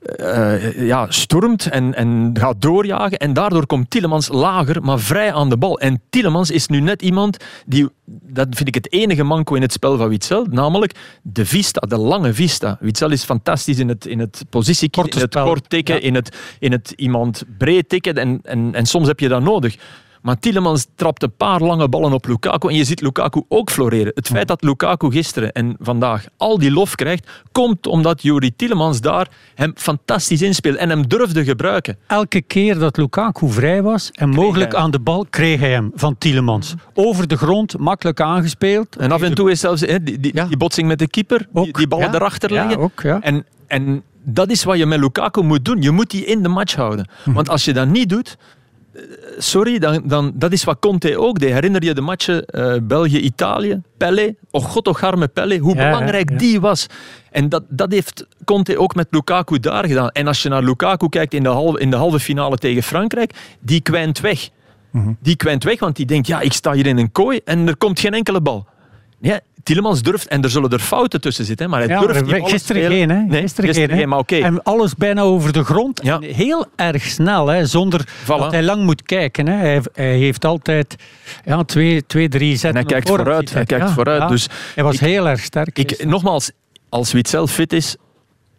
[0.02, 3.18] eh, ja, stormt en, en gaat doorjagen.
[3.18, 5.80] En daardoor komt Tielemans lager, maar vrij aan de bal.
[5.80, 7.36] En Tielemans is nu net iemand
[7.66, 7.88] die.
[8.04, 10.46] Dat vind ik het enige manco in het spel van Witzel.
[10.50, 12.76] Namelijk de vista, de lange vista.
[12.80, 16.00] Witzel is fantastisch in het, in het positie, in het kort tikken, Ja.
[16.00, 18.14] in, het, in het iemand breed tikken.
[18.14, 19.76] En, en, en soms heb je dat nodig.
[20.22, 24.12] Maar Tielemans trapt een paar lange ballen op Lukaku en je ziet Lukaku ook floreren.
[24.14, 29.00] Het feit dat Lukaku gisteren en vandaag al die lof krijgt, komt omdat Juri Tielemans
[29.00, 31.98] daar hem fantastisch inspeelt en hem durfde gebruiken.
[32.06, 36.18] Elke keer dat Lukaku vrij was en mogelijk aan de bal, kreeg hij hem van
[36.18, 36.74] Tielemans.
[36.94, 38.96] Over de grond, makkelijk aangespeeld.
[38.96, 40.44] En af en toe is zelfs die, die, Ja.
[40.44, 42.14] die botsing met de keeper, die, Ook, die ballen ja.
[42.14, 42.82] erachter Ja, liggen.
[42.82, 43.00] ook.
[43.00, 45.82] En, en dat is wat je met Lukaku moet doen.
[45.82, 47.08] Je moet die in de match houden.
[47.24, 47.32] Hm.
[47.32, 48.36] Want als je dat niet doet,
[49.38, 51.52] sorry, dan, dan, dat is wat Conte ook deed.
[51.52, 53.80] Herinner je de matchen eh, België-Italië?
[53.96, 56.36] Pelle, oh god, och arme Pelle, hoe Ja, belangrijk ja.
[56.36, 56.86] die was.
[57.30, 60.10] En dat, dat heeft Conte ook met Lukaku daar gedaan.
[60.10, 63.34] En als je naar Lukaku kijkt in de halve, in de halve finale tegen Frankrijk,
[63.60, 64.48] die kwijnt weg.
[65.20, 67.76] Die kwijnt weg, want die denkt, ja, ik sta hier in een kooi en er
[67.76, 68.66] komt geen enkele bal.
[69.22, 72.30] Ja, Tielemans durft, en er zullen er fouten tussen zitten, maar hij Ja, durft maar
[72.30, 73.16] ballen gisteren geen, hè?
[73.22, 74.36] Nee, gisteren, geen, maar oké.
[74.36, 76.00] En alles bijna over de grond.
[76.02, 76.14] Ja.
[76.20, 77.66] En heel erg snel, hè?
[77.66, 79.46] zonder dat hij lang moet kijken.
[79.46, 79.54] Hè?
[79.56, 80.96] Hij, hij heeft altijd
[81.44, 82.68] ja, twee, twee drie zetten.
[82.80, 83.56] En hij kijkt vooruit, hij.
[83.56, 85.78] hij kijkt Ja, vooruit, dus hij was ik- heel erg sterk.
[85.78, 86.50] Ik, nogmaals,
[86.88, 87.96] als Witzel fit is,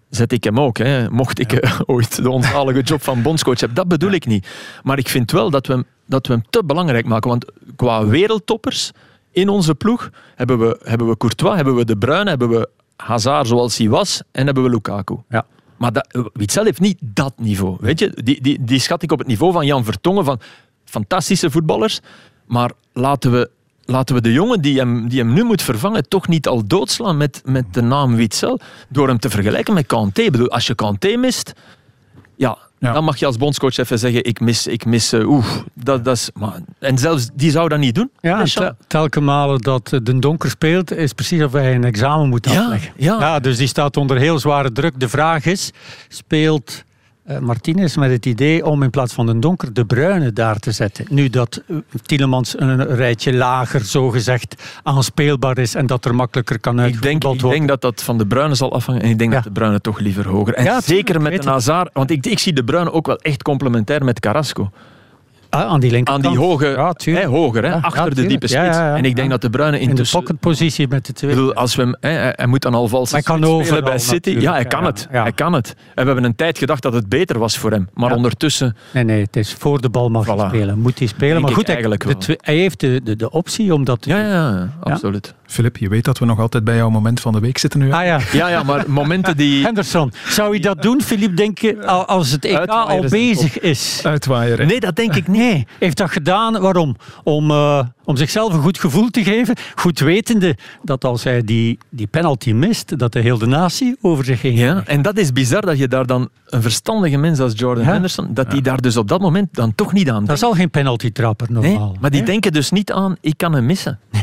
[0.10, 0.78] zet ik hem ook.
[0.78, 1.10] Hè.
[1.10, 3.78] Mocht ik eh, ooit de onzalige job van bondscoach hebben.
[3.78, 4.47] Dat bedoel ik niet.
[4.84, 7.30] Maar ik vind wel dat we, hem, dat we hem te belangrijk maken.
[7.30, 7.45] Want
[7.76, 8.91] qua wereldtoppers
[9.34, 13.48] in onze ploeg hebben we, hebben we Courtois, hebben we De Bruyne, hebben we Hazard
[13.48, 15.17] zoals hij was en hebben we Lukaku.
[15.30, 15.46] Ja.
[15.78, 17.78] Maar dat, Witzel heeft niet dat niveau.
[17.80, 18.12] Weet je?
[18.24, 20.39] Die, die, die schat ik op het niveau van Jan Vertongen, van
[20.86, 22.00] fantastische voetballers.
[22.46, 23.50] Maar laten we,
[23.86, 27.17] laten we de jongen die hem, die hem nu moet vervangen toch niet al doodslaan
[27.17, 28.60] met, met de naam Witzel.
[28.89, 30.22] Door hem te vergelijken met Kanté.
[30.22, 31.54] Ik bedoel, als je Kanté mist,
[32.36, 32.93] ja, Ja.
[32.93, 36.15] dan mag je als bondscoach even zeggen, ik mis, ik mis eh, oeh, dat, dat
[36.15, 36.30] is...
[36.34, 38.12] Maar, en zelfs die zou dat niet doen.
[38.22, 42.30] Ja, tel- telke malen dat eh, de donker speelt, is precies of hij een examen
[42.30, 42.93] moet Ja, afleggen.
[42.98, 43.39] ja.
[43.39, 45.00] dus die staat onder heel zware druk.
[45.00, 45.72] De vraag is,
[46.08, 46.84] speelt
[47.24, 50.72] eh, Martinez met het idee om in plaats van de donker de bruine daar te
[50.72, 51.06] zetten?
[51.10, 56.76] Nu dat eh, Tielemans een rijtje lager, zogezegd, aanspeelbaar is en dat er makkelijker kan
[56.76, 57.58] denk, uitgevoetbald ik worden.
[57.60, 59.02] denk dat dat van de Bruyne zal afhangen.
[59.02, 59.36] En ik denk Ja.
[59.36, 60.54] dat de Bruyne toch liever hoger.
[60.54, 61.90] En Ja, zeker met een Hazard.
[61.94, 64.72] Want ik, ik zie de Bruyne ook wel echt complementair met Carrasco.
[65.54, 66.24] Ah, aan die Aan linkerkant.
[66.24, 68.78] die hoge, Ja, hè, hoger, hè, Ja, achter ja, de diepe spits.
[68.78, 71.30] En ik denk dat de Bruyne In de pocketpositie met de twee.
[71.32, 73.82] bedoel, als we hem, hè, hij, moet dan al vals Maar hij kan spelen overal
[73.82, 74.13] bij City.
[74.13, 75.08] natuurlijk, Ja, hij kan het.
[75.12, 75.68] Hij kan het.
[75.78, 77.89] En we hebben een tijd gedacht dat het beter was voor hem.
[77.94, 78.76] Maar ondertussen...
[78.94, 80.80] Nee, nee, het is voor de bal mag hij spelen.
[80.80, 81.30] Moet hij spelen.
[81.34, 84.10] Denk maar goed, hij, eigenlijk de hij heeft de, de, de optie om dat te
[84.10, 84.26] Ja, doen.
[84.26, 85.34] ja, ja, absoluut.
[85.54, 87.92] Filip, je weet dat we nog altijd bij jouw moment van de week zitten nu.
[87.92, 87.96] hè?
[87.98, 88.20] Ah ja.
[88.39, 89.63] Ja, ja, maar momenten die...
[89.63, 94.00] Henderson, zou je dat doen, Filip, denken, al- als het EK al bezig is?
[94.04, 94.68] Uitwaaieren.
[94.68, 95.42] Nee, dat denk ik niet.
[95.42, 96.60] Nee, heeft dat gedaan.
[96.62, 96.96] Waarom?
[97.24, 99.56] Om, eh, om zichzelf een goed gevoel te geven.
[99.76, 104.42] Goed wetende dat als hij die, die penalty mist, dat de hele natie over zich
[104.42, 107.84] heen Ja, en dat is bizar dat je daar dan een verstandige mens als Jordan
[107.86, 107.92] Ja.
[107.92, 110.42] Henderson, dat die daar dus op dat moment dan toch niet aan Dat denkt.
[110.42, 111.96] is al geen penalty trapper Nee, normaal.
[112.00, 112.26] maar die hè?
[112.26, 114.00] denken dus niet aan, ik kan hem missen.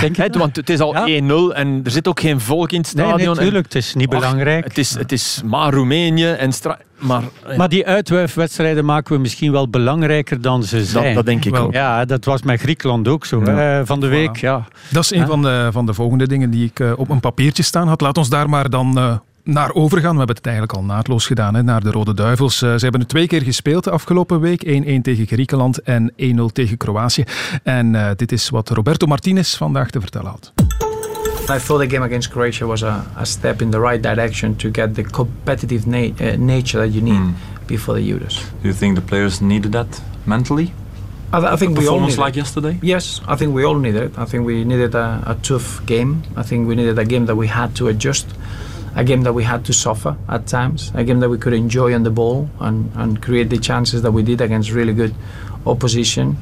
[0.00, 0.36] Denk je Hè, dat?
[0.52, 1.20] Want het is al Ja.
[1.50, 3.16] 1-0 en er zit ook geen volk in het stadion.
[3.16, 4.64] nee, en- tuurlijk, het is niet Ach, belangrijk.
[4.64, 7.22] Het is, het is maar Roemenië en Stra Maar,
[7.56, 11.14] Maar die uitwuifwedstrijden maken we misschien wel belangrijker dan ze zijn.
[11.14, 11.62] dat denk ik Wel.
[11.64, 11.72] ook.
[11.72, 13.42] Ja, dat was met Griekenland ook zo.
[13.84, 14.64] van de week, ja.
[14.90, 15.26] Dat is een Ja.
[15.26, 18.00] van, de, van de volgende dingen die ik eh, op een papiertje staan had.
[18.00, 19.16] Laat ons daar maar dan eh,
[19.48, 20.12] naar overgaan.
[20.12, 22.62] We hebben het eigenlijk al naadloos gedaan, hè, naar de Rode Duivels.
[22.62, 24.62] Eh, ze hebben het twee keer gespeeld de afgelopen week.
[24.64, 27.24] 1-1 tegen Griekenland en 1-0 tegen Kroatië.
[27.62, 30.52] En eh, dit is wat Roberto Martinez vandaag te vertellen had.
[31.50, 34.68] I thought the game against Croatia was a, a step in the right direction to
[34.72, 37.30] get the competitive na- uh, nature that you need Hmm.
[37.66, 38.34] before the Euros.
[38.60, 40.72] Do you think the players needed that mentally?
[41.32, 42.78] I, th- I think we all needed like yesterday?
[42.80, 44.16] Yes, I think we all needed it.
[44.18, 46.14] I think we needed a, a tough game.
[46.36, 48.26] I think we needed a game that we had to adjust,
[48.94, 51.94] a game that we had to suffer at times, a game that we could enjoy
[51.94, 55.14] on the ball and, and create the chances that we did against really good
[55.66, 56.36] opposition.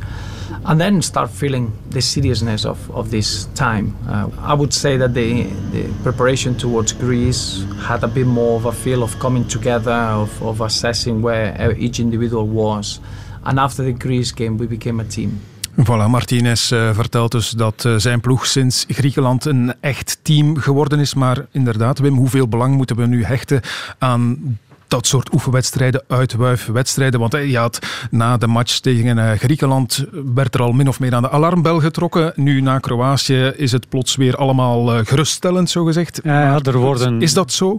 [0.65, 3.97] And then start feeling the seriousness of, of this time.
[4.09, 8.65] Uh, I would say that the, the preparation towards Greece had a bit more of
[8.65, 13.01] a feel of coming together, of, of assessing where each individual was.
[13.45, 15.41] And after the Greece game, we became a team.
[15.85, 20.99] Voilà, Martinez eh, vertelt dus dat eh, zijn ploeg sinds Griekenland een echt team geworden
[20.99, 21.15] is.
[21.15, 23.61] Maar inderdaad, Wim, hoeveel belang moeten we nu hechten
[23.99, 24.59] aan
[24.89, 27.21] dat soort oefenwedstrijden, uitwuifwedstrijden?
[27.21, 27.79] Want eh, je had
[28.11, 32.33] na de match tegen Griekenland werd er al min of meer aan de alarmbel getrokken.
[32.35, 36.21] Nu na Kroatië is het plots weer allemaal geruststellend, zogezegd.
[36.25, 37.79] Ja, ja, er worden- Is dat zo?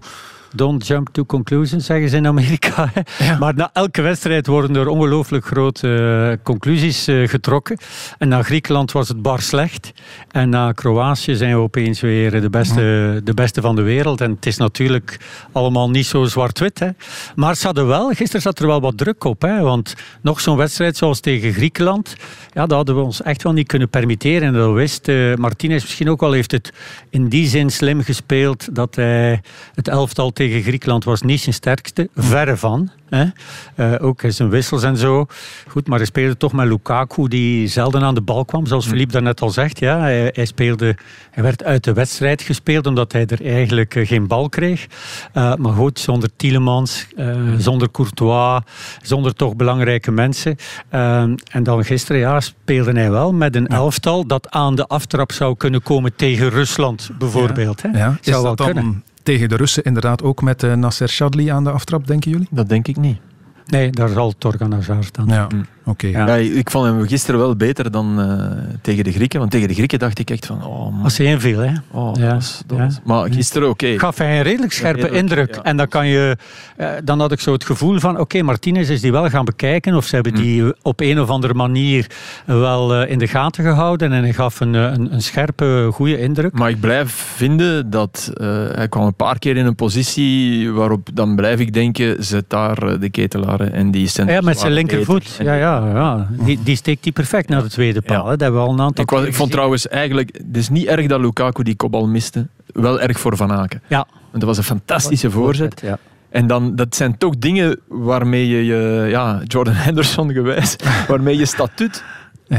[0.56, 2.92] Don't jump to conclusions, zeggen ze in Amerika.
[3.40, 5.96] Maar na elke wedstrijd worden er ongelooflijk grote
[6.38, 7.78] eh, conclusies eh, getrokken.
[8.18, 9.94] En na Griekenland was het bar slecht.
[10.32, 14.22] En na Kroatië zijn we opeens weer de beste, de beste van de wereld.
[14.22, 15.20] En het is natuurlijk
[15.52, 16.82] allemaal niet zo zwart-wit.
[17.36, 19.42] Maar ze hadden wel, gisteren zat er wel wat druk op.
[19.42, 22.16] Hè, want nog zo'n wedstrijd zoals tegen Griekenland,
[22.54, 24.42] ja, dat hadden we ons echt wel niet kunnen permitteren.
[24.42, 26.74] En dat wist eh, Martinez misschien ook wel, heeft het
[27.10, 29.42] in die zin slim gespeeld dat hij
[29.74, 32.90] het elftal tegen Griekenland was niet zijn sterkste, verre van.
[33.10, 33.26] Hè.
[33.76, 35.26] Eh, ook zijn wissels en zo.
[35.68, 38.66] Goed, maar hij speelde toch met Lukaku, die zelden aan de bal kwam.
[38.66, 39.80] Zoals Philippe daarnet al zegt.
[39.80, 40.96] Ja, hij, hij, speelde,
[41.32, 44.88] hij werd uit de wedstrijd gespeeld, omdat hij er eigenlijk eh, geen bal kreeg.
[45.34, 47.08] Eh, maar goed, zonder Tielemans,
[47.58, 48.62] zonder Courtois,
[49.02, 50.56] zonder toch belangrijke mensen.
[51.52, 55.56] En dan gisteren ja, speelde hij wel met een elftal dat aan de aftrap zou
[55.56, 57.82] kunnen komen tegen Rusland, bijvoorbeeld.
[57.82, 57.90] Hè.
[57.90, 58.18] Ja.
[58.22, 59.04] Zou wel kunnen.
[59.28, 62.48] Tegen de Russen inderdaad ook met eh, Nasser Chadli aan de aftrap, denken jullie?
[62.52, 63.20] Dat denk ik niet.
[63.66, 65.28] Nee, daar zal Torgan Hazard staan.
[65.28, 65.48] Ja,
[65.88, 66.08] oké.
[66.08, 66.36] Ja.
[66.36, 69.40] ik vond hem gisteren wel beter dan eh, tegen de Grieken.
[69.40, 70.66] Want tegen de Grieken dacht ik echt van...
[70.66, 71.04] Oh, man.
[71.04, 71.72] Als hij inviel, hè?
[71.92, 72.84] Oh, Ja, dat was, dat ja.
[72.84, 74.00] was- Maar gisteren oké.
[74.00, 75.56] Gaf hij een redelijk scherpe redelijk, indruk.
[75.56, 75.64] ja.
[75.64, 76.38] En dan, kan je,
[76.78, 79.96] eh, dan had ik zo het gevoel van: oké, Martinez is die wel gaan bekijken.
[79.96, 80.42] Of ze hebben Mm.
[80.42, 82.08] die op een of andere manier
[82.46, 84.12] wel eh, in de gaten gehouden.
[84.14, 86.54] En hij gaf een, een, een scherpe, goede indruk.
[86.54, 91.10] Maar ik blijf vinden dat eh, hij kwam een paar keer in een positie waarop
[91.14, 95.36] dan blijf ik denken, zet daar de ketelaren en die centrum Ja, met zijn linkervoet.
[95.40, 96.28] En Ja, ja, ja.
[96.46, 98.24] Die, die steekt die perfect naar de tweede paal.
[98.24, 98.30] hè.
[98.30, 100.86] Dat hebben we al een aantal Ik, was, ik vond trouwens eigenlijk, het is niet
[100.86, 102.48] erg dat Lukaku die kopbal miste.
[102.66, 103.82] Wel erg voor Van Aken.
[103.88, 104.08] Ja.
[104.08, 105.82] Want dat was een fantastische voorzet.
[105.82, 105.98] Ja.
[106.30, 110.76] En dan, dat zijn toch dingen waarmee je, je ja, Jordan Henderson gewijs,
[111.08, 112.04] waarmee je statuut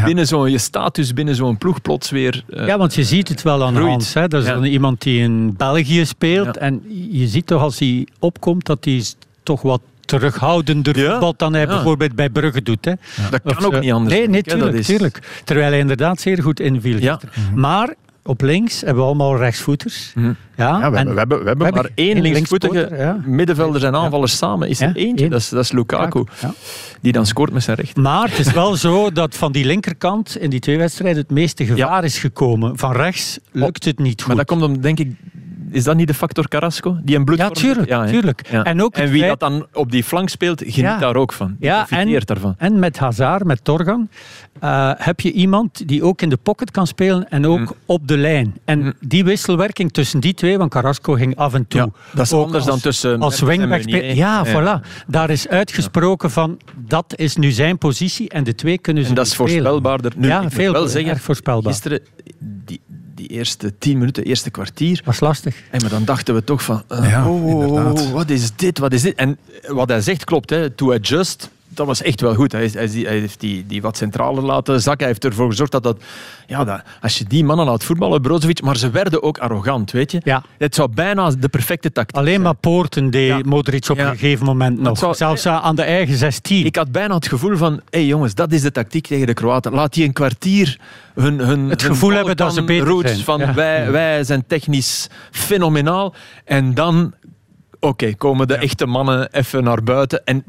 [0.04, 2.44] binnen zo'n, je status binnen zo'n ploeg plots weer...
[2.48, 3.90] eh, Ja, want je ziet het wel aan groeit.
[3.90, 4.14] Hans.
[4.14, 4.28] Hè.
[4.28, 4.54] Dat is Ja.
[4.54, 6.56] dan iemand die in België speelt.
[6.56, 9.04] En je ziet toch als hij opkomt dat hij
[9.42, 11.66] toch wat terughoudender voetbalt dan hij Ja.
[11.68, 12.84] bijvoorbeeld bij Brugge doet.
[12.84, 12.92] Hè.
[13.30, 15.40] Dat kan Of, ook eh, niet anders, Nee, nee tuurlijk, is- tuurlijk.
[15.44, 16.98] Terwijl hij inderdaad zeer goed inviel.
[16.98, 17.12] Ja.
[17.20, 17.60] gisteren.
[17.60, 20.12] Maar op links hebben we allemaal rechtsvoeters.
[20.14, 20.32] Ja, Mhm.
[20.56, 23.20] Ja, we, hebben, we, hebben, we hebben maar één linksvoetige ja.
[23.24, 24.68] middenvelders en aanvallers samen.
[24.68, 26.24] Is er Ja, eentje, dat is, dat is Lukaku.
[27.00, 28.02] Die dan scoort met zijn rechter.
[28.02, 31.66] Maar het is wel zo dat van die linkerkant in die twee wedstrijden het meeste
[31.66, 32.78] gevaar is gekomen.
[32.78, 34.26] Van rechts lukt het niet goed.
[34.28, 35.12] Maar dat komt om, denk ik...
[35.70, 36.98] Is dat niet de factor Carrasco?
[37.02, 38.06] Die een bloed Ja, tuurlijk, hè?
[38.08, 38.48] tuurlijk.
[38.50, 38.62] Ja.
[38.64, 40.98] En ook het wie feit- dat dan op die flank speelt, geniet Ja.
[40.98, 41.56] daar ook van.
[41.58, 42.54] Die Ja, en, daarvan.
[42.58, 44.08] en met Hazard, met Torgan,
[44.60, 47.68] eh, heb je iemand die ook in de pocket kan spelen en ook Mm.
[47.86, 48.54] op de lijn.
[48.64, 51.80] En die wisselwerking tussen die twee, want Carrasco ging af en toe.
[51.80, 53.82] Ja, dat is ook anders dan tussen Als en wingback.
[53.88, 54.46] Ja, Ja.
[54.46, 54.86] voilà.
[55.06, 59.14] Daar is uitgesproken van dat is nu zijn positie en de twee kunnen ze En
[59.14, 60.12] dat is voorspelbaarder.
[60.16, 61.72] Nu, ja, veel wel zeggen, voorspelbaar.
[61.72, 62.00] Gisteren,
[62.64, 62.80] die,
[63.18, 65.00] die eerste tien minuten, eerste kwartier...
[65.04, 65.56] Was lastig.
[65.70, 66.82] En maar dan dachten we toch van...
[66.88, 68.00] eh, Ja, oh, oh, inderdaad.
[68.00, 69.14] oh, wat is dit, wat is dit?
[69.14, 70.70] En wat hij zegt klopt, hè.
[70.70, 72.52] To adjust, dat was echt wel goed.
[72.52, 74.98] Hij, hij, hij heeft die, die wat centraler laten zakken.
[74.98, 76.02] Hij heeft ervoor gezorgd dat dat...
[76.46, 78.62] Ja, dat, als je die mannen laat voetballen, Brozovic...
[78.62, 80.20] Maar ze werden ook arrogant, weet je.
[80.24, 80.42] Ja.
[80.58, 84.04] Het zou bijna de perfecte tactiek Alleen maar Poorten deed Modric op Ja.
[84.10, 84.98] een gegeven moment nog.
[84.98, 86.66] zou- Zelfs aan de eigen 16.
[86.66, 89.34] Ik had bijna het gevoel van, hé hey jongens, dat is de tactiek tegen de
[89.34, 89.72] Kroaten.
[89.72, 90.78] Laat die een kwartier
[91.14, 93.24] hun, hun Het hun gevoel hebben dat ze beter roots zijn.
[93.24, 93.54] van Ja.
[93.54, 96.14] wij, wij zijn technisch fenomenaal.
[96.44, 97.14] En dan
[97.80, 100.24] oké, komen de echte mannen even naar buiten.
[100.24, 100.44] En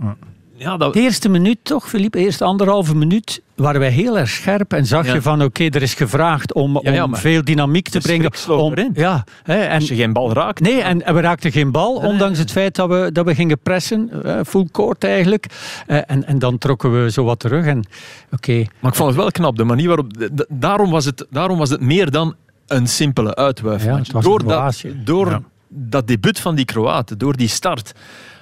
[0.60, 0.94] ja, dat...
[0.94, 2.18] De eerste minuut toch, Philippe?
[2.20, 5.14] Eerste anderhalve minuut waren wij heel erg scherp en zag Ja.
[5.14, 8.32] je van oké, er is gevraagd om, Ja, ja, om veel dynamiek te brengen.
[8.50, 10.60] Om, ja, hè, en, Als je geen bal raakt.
[10.60, 13.60] Nee, en, en we raakten geen bal, ondanks het feit dat we, dat we gingen
[13.60, 14.24] pressen.
[14.24, 15.46] eh, full court eigenlijk.
[15.88, 17.66] Eh, en, en dan trokken we zo wat terug.
[17.66, 17.86] En
[18.32, 18.66] oké.
[18.80, 20.12] Maar ik vond het wel knap, de manier waarop...
[20.50, 22.36] Daarom was het, daarom was het meer dan
[22.68, 27.94] een simpele was door dat, door dat debuut van die Kroaten, door die start,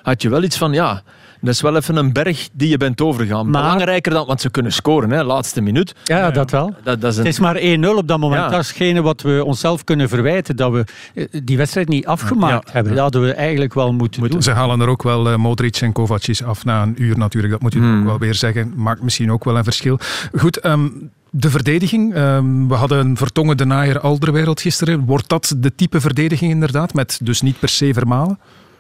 [0.08, 0.74] had je wel iets van...
[0.74, 1.02] ja.
[1.42, 3.50] Dat is wel even een berg die je bent overgegaan.
[3.50, 5.96] Maar- Belangrijker dan, want ze kunnen scoren, hè, laatste minuut.
[6.04, 6.76] Ja, dat wel.
[6.84, 7.58] Dat, dat is een, Het is maar
[7.96, 8.42] 1-0 op dat moment.
[8.42, 8.50] Ja.
[8.50, 10.56] Dat is hetgene wat we onszelf kunnen verwijten.
[10.56, 10.84] Dat we
[11.16, 12.74] eh, die wedstrijd niet afgemaakt Ja.
[12.74, 12.92] hebben.
[12.94, 14.42] Dat hadden we eigenlijk wel moeten doen.
[14.42, 17.54] Ze halen er ook wel eh, Modric en Kovacic af na een uur natuurlijk.
[17.54, 18.00] Dat moet je Hmm.
[18.00, 18.74] ook wel weer zeggen.
[18.76, 20.00] Maakt misschien ook wel een verschil.
[20.38, 20.88] Goed, ehm,
[21.30, 22.14] de verdediging.
[22.14, 25.06] ehm, we hadden Vertongen, De Naaier, Alderwereld gisteren.
[25.06, 26.94] Wordt dat de type verdediging inderdaad?
[26.94, 28.40] Met dus niet per se Vermalen?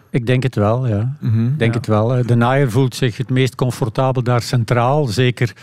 [0.09, 1.15] Ik denk het wel, ja.
[1.19, 1.45] Mhm.
[1.45, 2.25] Ik denk het wel.
[2.25, 5.05] De Naaier voelt zich het meest comfortabel daar centraal.
[5.05, 5.53] Zeker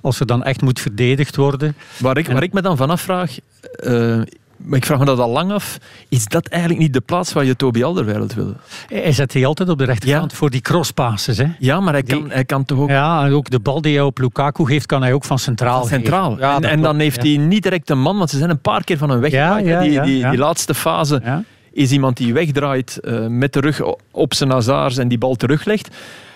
[0.00, 1.76] als er dan echt moet verdedigd worden.
[1.98, 3.36] Waar ik, waar ik me dan vanaf vraag,
[3.82, 4.20] eh,
[4.56, 5.78] maar ik vraag me dat al lang af,
[6.08, 8.54] is dat eigenlijk niet de plaats waar je Toby Alderweireld wil?
[8.86, 11.38] Hij zet hij altijd op de rechterkant voor die crosspasses.
[11.38, 11.46] Hè?
[11.58, 13.94] Ja, maar hij Die- kan, hij kan toch ook Ja, en ook de bal die
[13.96, 16.38] hij op Lukaku geeft, kan hij ook van centraal centraal.
[16.38, 17.28] Ja, en dan klopt, heeft ja.
[17.34, 19.64] hij niet direct een man, want ze zijn een paar keer van hem weggedraaid.
[19.66, 19.82] Ja, ja, hè.
[19.84, 20.30] die, ja, die, ja.
[20.30, 21.42] die laatste fase Ja.
[21.74, 25.88] Is iemand die wegdraait eh, met de rug op zijn Hazards en die bal teruglegt.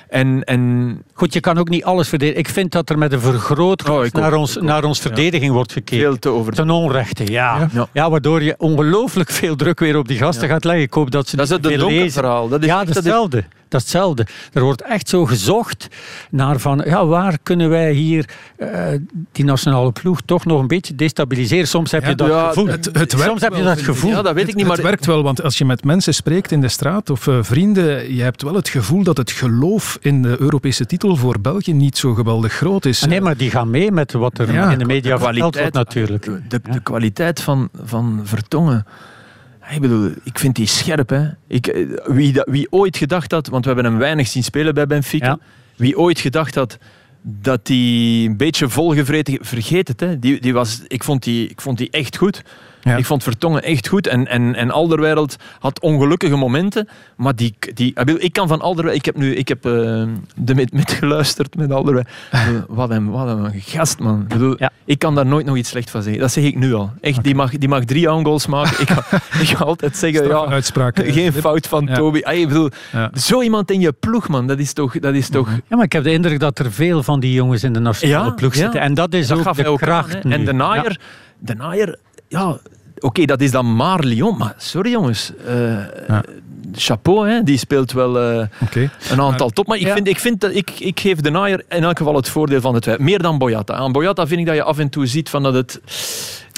[0.09, 2.40] En, en Goed, je kan ook niet alles verdedigen.
[2.40, 5.98] Ik vind dat er met een vergrootglas Oh, naar, ons, naar ons verdediging wordt gekeken.
[6.05, 6.53] veel te over.
[6.53, 7.68] Ten onrechte, ja.
[7.72, 7.88] Ja.
[7.92, 8.11] ja.
[8.11, 10.83] waardoor je ongelooflijk veel druk weer op die gasten gaat leggen.
[10.85, 12.11] Ik hoop dat ze Dat is het veel lezen.
[12.12, 12.48] verhaal.
[12.48, 13.12] Dat is ja, dat is
[13.68, 14.26] dat is- hetzelfde.
[14.52, 15.88] Er wordt echt zo gezocht
[16.31, 18.87] naar van, ja, waar kunnen wij hier eh,
[19.33, 21.68] die nationale ploeg toch nog een beetje destabiliseren.
[21.68, 22.66] Soms heb je dat ja, gevoel.
[22.66, 24.11] Het, het werkt Soms heb je wel, dat gevoel.
[24.11, 26.14] Ja, dat weet ik Het- niet, Het maar werkt wel, want als je met mensen
[26.14, 29.98] spreekt in de straat of eh, vrienden, je hebt wel het gevoel dat het geloof
[30.00, 33.02] in de Europese titel voor België niet zo geweldig groot is.
[33.02, 35.54] Ah, nee, maar die gaan mee met wat er Ja, in de media de verteld
[35.54, 36.50] wordt kwaliteit- natuurlijk.
[36.50, 38.87] De, de kwaliteit van, van Vertongen.
[39.70, 41.09] Ik bedoel, ik vind die scherp.
[41.09, 41.28] Hè.
[41.46, 44.74] Ik, eh, wie, dat, wie ooit gedacht had, want we hebben hem weinig zien spelen
[44.74, 45.26] bij Benfica.
[45.26, 45.38] Ja.
[45.76, 46.78] Wie ooit gedacht had
[47.22, 49.38] dat hij een beetje volgevreten...
[49.40, 50.18] Vergeet het, hè.
[50.18, 52.42] Die, die was, ik, vond die, ik vond die echt goed.
[52.83, 52.97] Ja.
[52.97, 54.07] Ik vond Vertongen echt goed.
[54.07, 56.88] En, en, en Alderweireld had ongelukkige momenten.
[57.17, 59.07] Maar die, die, ik kan van Alderweireld...
[59.07, 59.73] Ik heb nu ik heb, eh,
[60.35, 62.03] de met, met geluisterd met bedoel,
[62.69, 64.21] Wat een, wat een gast, man.
[64.23, 64.71] Ik, bedoel, Ja.
[64.85, 66.21] ik kan daar nooit nog iets slecht van zeggen.
[66.21, 66.91] Dat zeg ik nu al.
[67.01, 68.81] Echt, die, mag, die mag drie aangoals maken.
[68.81, 70.27] Ik ga, ik ga altijd zeggen...
[70.29, 70.99] Ja, uitspraak.
[70.99, 71.41] eh, geen Filip.
[71.41, 71.95] fout van Ja.
[71.95, 72.21] Toby.
[72.23, 73.11] Ah, ik bedoel, Ja.
[73.14, 74.47] zo iemand in je ploeg, man.
[74.47, 74.99] Dat is toch...
[74.99, 77.64] Dat is toch Ja, maar ik heb de indruk dat er veel van die jongens
[77.64, 78.61] in de nationale Ja, ploeg ja.
[78.61, 78.81] zitten.
[78.81, 80.14] En dat is dat ook gaf de ook kracht.
[80.14, 80.53] En de Ja.
[80.53, 81.01] naaier,
[81.38, 82.59] de naaier ja,
[82.99, 84.37] oké, dat is dan maar Lyon.
[84.38, 85.73] Maar sorry jongens, eh,
[86.09, 86.23] Ja.
[86.73, 87.43] chapeau, hè.
[87.43, 88.47] die speelt wel eh,
[89.11, 89.67] een aantal top.
[89.67, 89.95] Maar ik, Ja.
[89.95, 92.75] vind, ik, vind dat, ik, ik geef de naaier in elk geval het voordeel van
[92.75, 93.05] het twijfel.
[93.05, 93.75] Meer dan Boyata.
[93.75, 95.81] Aan Boyata vind ik dat je af en toe ziet van dat het...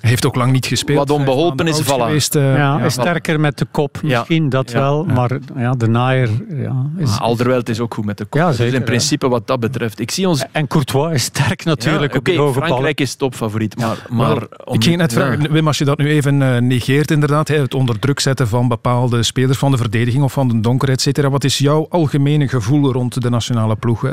[0.00, 0.98] Hij heeft ook lang niet gespeeld.
[0.98, 2.84] Wat onbeholpen is, geweest, eh, Ja, ja.
[2.84, 4.18] is sterker met de kop, Ja.
[4.18, 4.78] misschien dat Ja.
[4.78, 5.04] wel.
[5.08, 5.12] Ja.
[5.14, 7.18] Maar ja, de naaier ja, is...
[7.18, 8.40] Ah, is ook goed met de kop.
[8.40, 8.80] Ja, Dus in ja.
[8.80, 10.00] principe wat dat betreft.
[10.00, 10.44] Ik zie ons...
[10.52, 12.68] En Courtois is sterk natuurlijk Ja, op die Oké, hoge ballen.
[12.68, 13.76] Frankrijk is topfavoriet.
[13.78, 15.16] Maar, maar om- ik ging net ja.
[15.16, 18.48] vragen, Wim, als je dat nu even eh, negeert, inderdaad, hè, het onder druk zetten
[18.48, 21.30] van bepaalde spelers van de verdediging of van de donker, et cetera.
[21.30, 24.00] Wat is jouw algemene gevoel rond de nationale ploeg?
[24.02, 24.12] hè?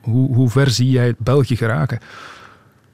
[0.00, 1.98] Hoe, hoe ver zie jij België geraken?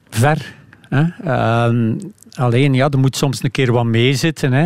[0.09, 0.53] ver.
[0.89, 1.03] Hè?
[1.23, 1.93] Ehm,
[2.37, 4.53] alleen, ja, er moet soms een keer wat meezitten.
[4.53, 4.63] Hè?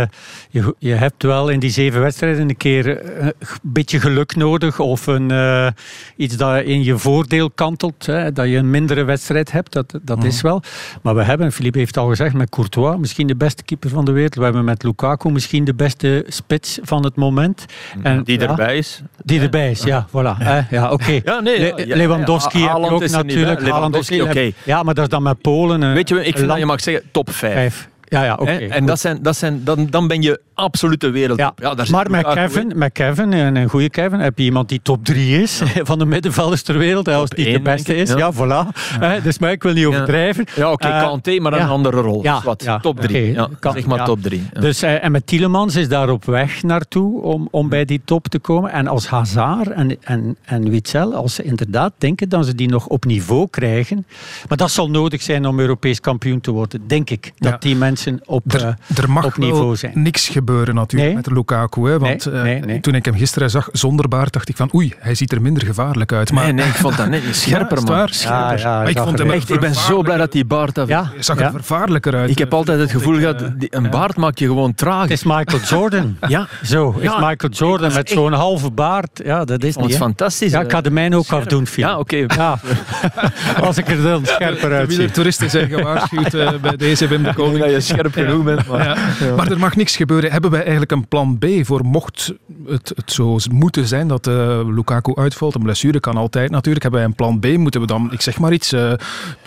[0.00, 0.06] Eh,
[0.50, 4.78] je, je hebt wel in die zeven wedstrijden een keer eh, een beetje geluk nodig
[4.78, 5.68] of een, eh,
[6.16, 8.06] iets dat in je voordeel kantelt.
[8.06, 8.32] Hè?
[8.32, 10.62] Dat je een mindere wedstrijd hebt, dat, dat is wel.
[11.02, 14.12] Maar we hebben, Philippe heeft al gezegd, met Courtois misschien de beste keeper van de
[14.12, 14.34] wereld.
[14.34, 17.64] We hebben met Lukaku misschien de beste spits van het moment.
[18.02, 19.02] En, Die ja, erbij is.
[19.24, 20.36] Die erbij is, ja, voilà.
[20.38, 20.60] hè.
[20.70, 21.12] Ja, oké.
[21.24, 23.60] Ja, nee, ja, Le- ja, Lewandowski ja, ook niet, natuurlijk.
[23.60, 24.50] Lewandowski, oké.
[24.64, 25.94] Ja, maar dat is dan met Polen.
[25.94, 27.54] Weet je, ik vind een dat je mag zeggen top 5.
[27.54, 27.88] Vijf.
[28.08, 28.50] Ja, ja, oké.
[28.50, 31.38] En dat zijn, dat zijn, dan, dan ben je absolute wereld.
[31.38, 32.26] Ja, daar maar met.
[32.26, 35.98] Kevin, met Kevin, en een goede Kevin, heb je iemand die top 3 is van
[35.98, 37.08] de middenvelders ter wereld.
[37.08, 38.12] Als niet de beste is.
[38.12, 38.68] Ja, voilà.
[39.22, 40.44] Dus maar ik wil niet overdrijven.
[40.56, 42.22] Ja, oké, Eh, Kanté, maar een andere rol.
[42.22, 43.30] Ja, Wat, top 3.
[43.30, 44.48] oké, ja, kan- zeg maar top 3.
[44.60, 48.28] Dus, eh, en met Tielemans is daar op weg naartoe om, om bij die top
[48.28, 48.70] te komen.
[48.72, 52.86] En als Hazard en, en, en Witzel, als ze inderdaad denken dat ze die nog
[52.86, 54.06] op niveau krijgen.
[54.48, 57.32] Maar dat zal nodig zijn om Europees kampioen te worden, denk ik.
[57.38, 57.92] Dat die mensen
[58.24, 59.92] op, Er, eh, er mag op niveau zijn.
[60.02, 61.22] niks gebeuren natuurlijk Nee.
[61.24, 61.88] met Lukaku.
[61.88, 64.70] Hè, want Nee, eh, nee, toen ik hem gisteren zag zonder baard, dacht ik van
[64.74, 66.32] oei, hij ziet er minder gevaarlijk uit.
[66.32, 67.86] Maar, Nee, nee, ik vond dat net niet scherper, man.
[67.86, 68.08] waar?
[68.12, 68.58] Scherper.
[68.58, 70.88] Ja, ja, maar ik vond hem Echt, ik ben zo blij dat die baard af.
[70.88, 71.44] Ja, zag ja.
[71.44, 72.30] er vervaarlijker uit.
[72.30, 73.88] Ik heb altijd het gevoel gehad, eh, een ja.
[73.88, 75.02] baard maakt je gewoon traag.
[75.02, 76.16] Het is Michael Jordan.
[76.28, 79.20] Ja, Zo, is Michael Jordan met zo'n halve baard.
[79.24, 79.96] Ja, dat is niet.
[79.96, 80.50] fantastisch.
[80.52, 81.86] Ja, ik ga de mijne ook afdoen, Phil.
[81.86, 82.26] Ja, oké.
[83.60, 84.96] Als ik er dan scherper De uitzie.
[84.96, 87.64] wielertoeristen zijn gewaarschuwd bij deze Wim de Koning.
[87.84, 88.66] Scherp genoeg bent.
[88.66, 88.84] Maar...
[89.20, 89.34] Ja.
[89.36, 90.32] Maar er mag niks gebeuren.
[90.32, 92.32] Hebben wij eigenlijk een plan B voor mocht
[92.66, 95.54] het, het zo moeten zijn dat eh, Lukaku uitvalt?
[95.54, 96.82] Een blessure kan altijd natuurlijk.
[96.82, 97.58] Hebben wij een plan B?
[97.58, 98.92] Moeten we dan, ik zeg maar iets, eh,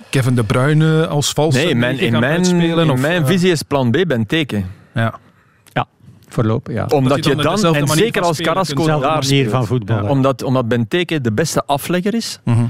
[0.10, 2.86] Kevin De Bruyne als valse Nee, in mijn, in mijn, uitspelen?
[2.86, 4.64] in of, mijn eh, visie is plan B Benteke.
[4.94, 5.20] Ja.
[6.30, 6.86] Voorlopig, ja.
[6.86, 10.10] Omdat je je dan en zeker als Carrasco daar manier van voetballen.
[10.10, 12.40] Omdat, omdat Benteke de beste aflegger is.
[12.44, 12.66] Mhm.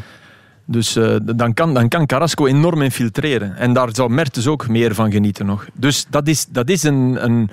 [0.69, 3.55] Dus eh, dan, kan, dan kan Carrasco enorm infiltreren.
[3.55, 5.65] En daar zou Mertens ook meer van genieten nog.
[5.73, 7.23] Dus dat is, dat is een...
[7.23, 7.49] een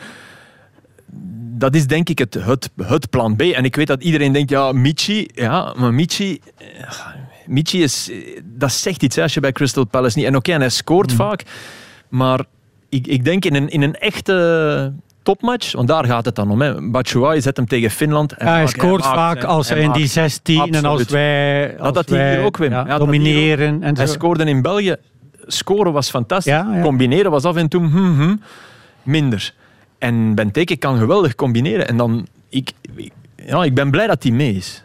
[1.56, 3.40] dat is denk ik het, het, het plan B.
[3.40, 5.28] En ik weet dat iedereen denkt, ja, Michi...
[5.34, 6.40] Ja, maar Michi...
[6.56, 6.90] eh,
[7.46, 8.10] Michi is...
[8.10, 10.26] eh, Dat zegt iets hè, als je bij Crystal Palace niet...
[10.26, 11.42] En oké, en hij scoort vaak.
[12.08, 12.44] Maar
[12.88, 14.92] ik, ik denk in een, in een echte
[15.24, 16.60] topmatch, want daar gaat het dan om.
[16.62, 16.90] Hè.
[16.90, 18.32] Batshuayi zet hem tegen Finland.
[18.32, 22.08] en hij maakt- scoort vaak als hij in die 16 en als wij, als dat
[22.08, 22.70] hij wij hier ook, Wim.
[22.70, 23.82] ja, hij domineren.
[23.82, 24.12] En Hij zo.
[24.12, 24.96] scoorde in België.
[25.46, 26.52] Scoren was fantastisch.
[26.52, 26.82] Ja, ja.
[26.82, 28.34] Combineren was af en toe hm, hm,
[29.02, 29.52] minder.
[29.98, 31.88] En Benteke kan geweldig combineren.
[31.88, 32.26] En dan...
[32.48, 32.72] Ik,
[33.46, 34.82] ja, ik ben blij dat hij mee is.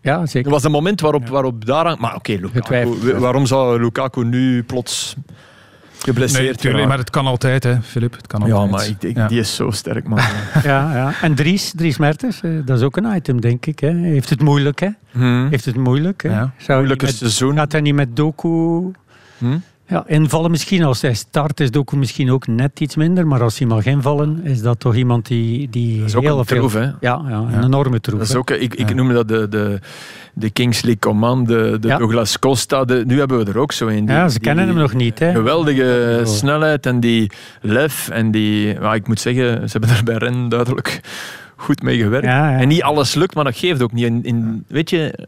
[0.00, 0.46] Ja, zeker.
[0.48, 1.96] Er was een moment waarop, waarop daaraan...
[2.00, 5.16] Maar oké, Lukaku, waarom zou Lukaku nu plots
[6.02, 8.16] geblesseerd Nee, maar het kan altijd, hè, Filip.
[8.16, 8.70] Het kan Ja, altijd.
[9.00, 9.26] maar ik, Ja.
[9.28, 10.18] die is zo sterk, man.
[10.62, 11.12] Ja, ja.
[11.22, 13.78] En Dries, Dries Mertens, eh, dat is ook een item, denk ik.
[13.80, 13.88] Hè.
[13.94, 14.88] Heeft het moeilijk, hè?
[15.10, 15.48] Hm.
[15.48, 16.28] Heeft het moeilijk, hè?
[16.28, 16.36] Ja.
[16.38, 17.56] Zou hij Moeilijke met, seizoen.
[17.56, 18.48] gaat hij niet met Doku
[19.38, 19.58] Hm?
[19.92, 20.82] Ja, invallen misschien?
[20.84, 24.40] Als hij start is Doku misschien ook net iets minder, maar als hij mag invallen,
[24.44, 26.56] is dat toch iemand die, die Dat is ook heel een veel...
[26.58, 26.80] troef, hè?
[26.82, 28.18] Ja, ja, een enorme troef.
[28.18, 29.78] Dat is ook, ik, ik noemde dat de, de,
[30.34, 31.98] de Kingsley Coman, de, de Ja.
[31.98, 32.84] Douglas Costa.
[32.84, 34.04] De, nu hebben we er ook zo een.
[34.06, 35.32] die- ja, ze kennen hem nog niet, hè?
[35.32, 36.26] Geweldige Oh.
[36.26, 37.30] snelheid en die
[37.60, 38.08] lef.
[38.08, 41.00] En die, ik moet zeggen, ze hebben er bij Ren duidelijk
[41.56, 42.26] goed mee gewerkt.
[42.60, 44.04] En niet alles lukt, maar dat geeft ook niet.
[44.04, 45.26] In, in, weet je,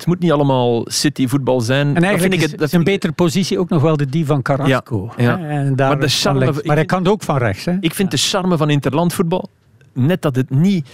[0.00, 1.96] het moet niet allemaal City-voetbal zijn.
[1.96, 4.26] En eigenlijk vind ik is, het, is een betere positie ook nog wel de die
[4.26, 5.12] van Carrasco.
[5.16, 5.38] Ja, ja.
[5.38, 5.48] hè.
[5.48, 7.64] En daar Maar de charme maar hij kan ook van rechts.
[7.64, 7.76] Hè?
[7.80, 9.48] Ik vind de charme van interlandvoetbal
[9.92, 10.88] net dat het niet.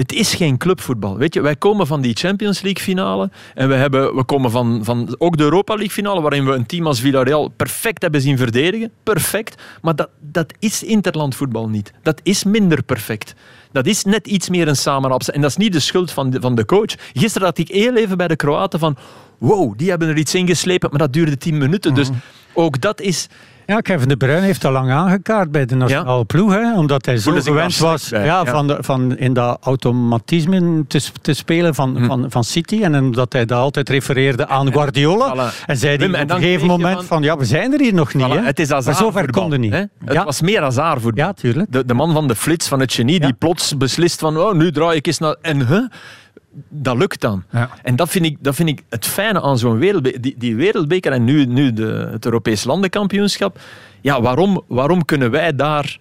[0.00, 1.16] Het is geen clubvoetbal.
[1.16, 4.80] Weet je, wij komen van die Champions League finale en we, hebben, we komen van,
[4.84, 8.38] van ook de Europa League finale, waarin we een team als Villarreal perfect hebben zien
[8.38, 8.90] verdedigen.
[9.02, 9.62] Perfect.
[9.82, 11.92] Maar dat, dat is interlandvoetbal niet.
[12.02, 13.34] Dat is minder perfect.
[13.72, 15.34] Dat is net iets meer een samenrapsen.
[15.34, 16.94] En dat is niet de schuld van de, van de coach.
[17.12, 18.96] Gisteren had ik heel even bij de Kroaten van
[19.38, 21.94] wow, die hebben er iets in geslepen, maar dat duurde tien minuten.
[21.94, 22.08] Dus
[22.60, 23.28] ook dat is...
[23.66, 26.52] Ja, Kevin De Bruyne heeft al lang aangekaart bij de nationale ploeg.
[26.52, 28.44] Hè, omdat hij zo gewend was ja, ja.
[28.44, 29.58] Van, de, van in dat
[30.04, 32.06] automatisme te, te spelen van, Hm.
[32.06, 32.82] van, van City.
[32.82, 35.34] En omdat hij daar altijd refereerde aan Guardiola.
[35.34, 35.64] Voilà.
[35.66, 37.22] En zei hij op een gegeven moment van- van...
[37.22, 38.26] Ja, we zijn er hier nog niet.
[38.26, 38.40] Voilà, hè.
[38.42, 39.72] het is maar zover konden niet.
[39.72, 39.82] hè.
[40.04, 41.24] Het was meer azarvoetbal.
[41.24, 41.72] ja, tuurlijk.
[41.72, 44.72] De, de man van de flits, van het genie, die plots beslist van oh, nu
[44.72, 45.36] draai ik eens naar...
[45.42, 45.84] En huh?
[46.68, 47.42] Dat lukt dan.
[47.50, 47.70] Ja.
[47.82, 50.20] En dat vind ik, dat vind ik het fijne aan zo'n wereldbeker.
[50.20, 53.60] Die, die wereldbeker en nu, nu de, het Europees landenkampioenschap.
[54.00, 55.98] Ja, waarom, waarom kunnen wij daar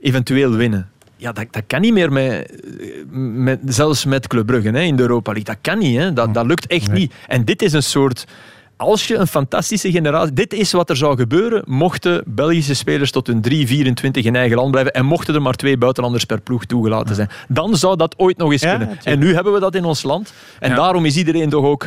[0.00, 0.90] eventueel winnen?
[1.16, 2.62] Ja, dat, dat kan niet meer met,
[3.10, 5.54] met, zelfs met Club Brugge hè, in de Europa League.
[5.54, 5.98] Dat kan niet.
[5.98, 6.12] Hè.
[6.12, 7.14] Dat, dat lukt echt niet.
[7.26, 8.26] En dit is een soort...
[8.76, 10.32] Als je een fantastische generatie...
[10.32, 14.56] Dit is wat er zou gebeuren mochten Belgische spelers tot hun 3, 24 in eigen
[14.56, 17.28] land blijven en mochten er maar twee buitenlanders per ploeg toegelaten zijn.
[17.48, 18.88] Dan zou dat ooit nog eens Ja, kunnen.
[18.88, 19.20] natuurlijk.
[19.22, 20.32] En nu hebben we dat in ons land.
[20.58, 20.76] En Ja.
[20.76, 21.86] daarom is iedereen toch ook...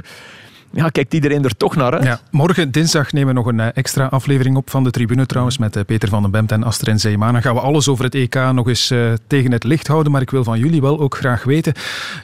[0.72, 2.04] Ja, kijkt iedereen er toch naar uit.
[2.04, 5.58] Ja, morgen dinsdag nemen we nog een eh, extra aflevering op van de tribune trouwens
[5.58, 7.34] met eh, Peter van den Bemt en Astrid Zeeman.
[7.34, 10.12] Dan gaan we alles over het EK nog eens eh, tegen het licht houden.
[10.12, 11.74] Maar ik wil van jullie wel ook graag weten,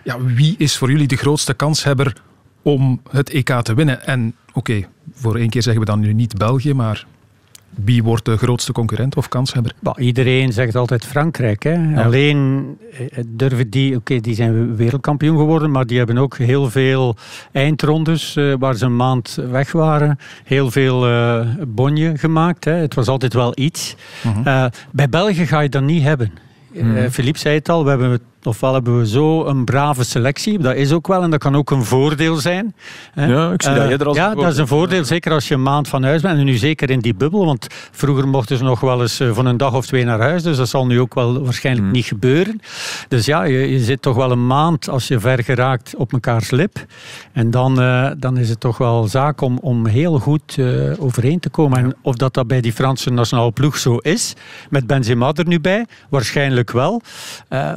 [0.03, 2.13] ja, wie is voor jullie de grootste kanshebber
[2.66, 4.05] om het EK te winnen?
[4.05, 7.05] En oké, voor één keer zeggen we dan nu niet België, maar
[7.70, 9.74] wie wordt de grootste concurrent of kanshebber?
[9.80, 11.63] Bah, iedereen zegt altijd Frankrijk.
[11.63, 12.03] Hè.
[12.03, 17.16] Alleen eh, durven die, oké, die zijn wereldkampioen geworden, maar die hebben ook heel veel
[17.51, 20.20] eindrondes eh, waar ze een maand weg waren.
[20.43, 22.66] Heel veel eh bonje gemaakt.
[22.66, 22.74] Hè.
[22.74, 23.95] Het was altijd wel iets.
[24.24, 24.47] Mhm.
[24.47, 26.32] Eh, bij België ga je dat niet hebben.
[26.76, 30.60] Eh, Philippe zei het al, we hebben Ofwel hebben we zo een brave selectie.
[30.60, 32.76] Dat is ook wel en dat kan ook een voordeel zijn.
[33.14, 33.26] hè.
[33.26, 35.06] Ja, ik zie dat Eh, als Ja, dat is een voordeel.
[35.06, 36.38] Zeker als je een maand van huis bent.
[36.39, 37.46] En nu zeker in die bubbel.
[37.46, 40.43] Want vroeger mochten ze nog wel eens eh, van een dag of twee naar huis.
[40.43, 42.60] Dus dat zal nu ook wel waarschijnlijk niet gebeuren.
[43.08, 46.52] Dus ja, je, je zit toch wel een maand als je ver geraakt op mekaars
[46.52, 46.86] lip.
[47.34, 50.66] En dan, eh, dan is het toch wel zaak om, om heel goed eh,
[51.00, 51.78] overeen te komen.
[51.78, 54.34] En of dat, dat bij die Franse nationale ploeg zo is,
[54.70, 57.02] met Benzema er nu bij, waarschijnlijk wel.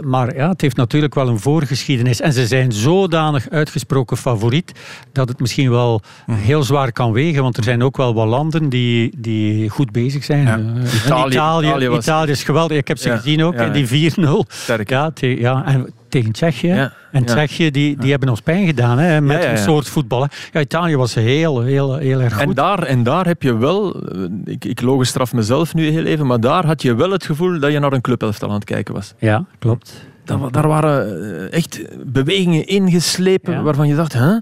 [0.01, 2.21] Maar ja, het heeft natuurlijk wel een voorgeschiedenis.
[2.21, 4.73] En ze zijn zodanig uitgesproken favoriet
[5.13, 6.01] dat het misschien wel
[6.31, 7.43] heel zwaar kan wegen.
[7.43, 10.43] Want er zijn ook wel wat landen die, die goed bezig zijn.
[10.47, 10.57] Ja.
[10.59, 12.77] Eh, Italië- Italië, Italië was- Italië is geweldig.
[12.77, 13.17] Ik heb ze Ja.
[13.17, 14.45] gezien ook, Ja, die 4-0.
[14.85, 16.67] Ja, te- ja, en tegen Tsjechië.
[16.67, 16.93] Ja.
[17.13, 17.27] En Ja.
[17.35, 20.29] Tsjechië, die, die hebben ons pijn gedaan hè, met Ja, een soort voetballen.
[20.53, 22.43] Ja, Italië was heel, heel, heel erg goed.
[22.43, 26.27] En daar, en daar heb je wel, eh, ik, ik logenstraf mezelf nu heel even,
[26.27, 28.95] maar daar had je wel het gevoel dat je naar een clubelftal aan het kijken
[28.95, 29.15] was.
[29.19, 30.07] Ja, klopt.
[30.29, 34.39] Daar, wa- daar waren eh, echt bewegingen ingeslepen waarvan je dacht, hè?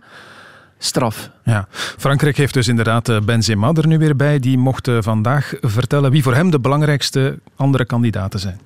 [0.78, 1.30] Straf.
[1.44, 1.66] Ja.
[1.98, 4.38] Frankrijk heeft dus inderdaad eh, Benzema er nu weer bij.
[4.38, 8.60] Die mocht eh, vandaag vertellen wie voor hem de belangrijkste andere kandidaten zijn.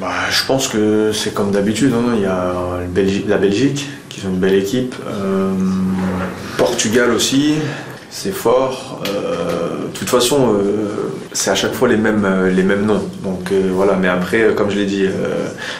[0.00, 1.94] Bah, je pense que c'est comme d'habitude.
[2.14, 2.52] Il y a
[2.94, 4.94] Belgi- la Belgique, qui sont une belle équipe.
[5.06, 5.52] Euh,
[6.56, 7.54] Portugal aussi,
[8.08, 9.00] c'est fort.
[9.06, 13.02] Euh, de toute façon, euh, c'est à chaque fois les mêmes, euh, les mêmes noms.
[13.22, 15.06] Donc euh, voilà, mais après, euh, comme je l'ai dit,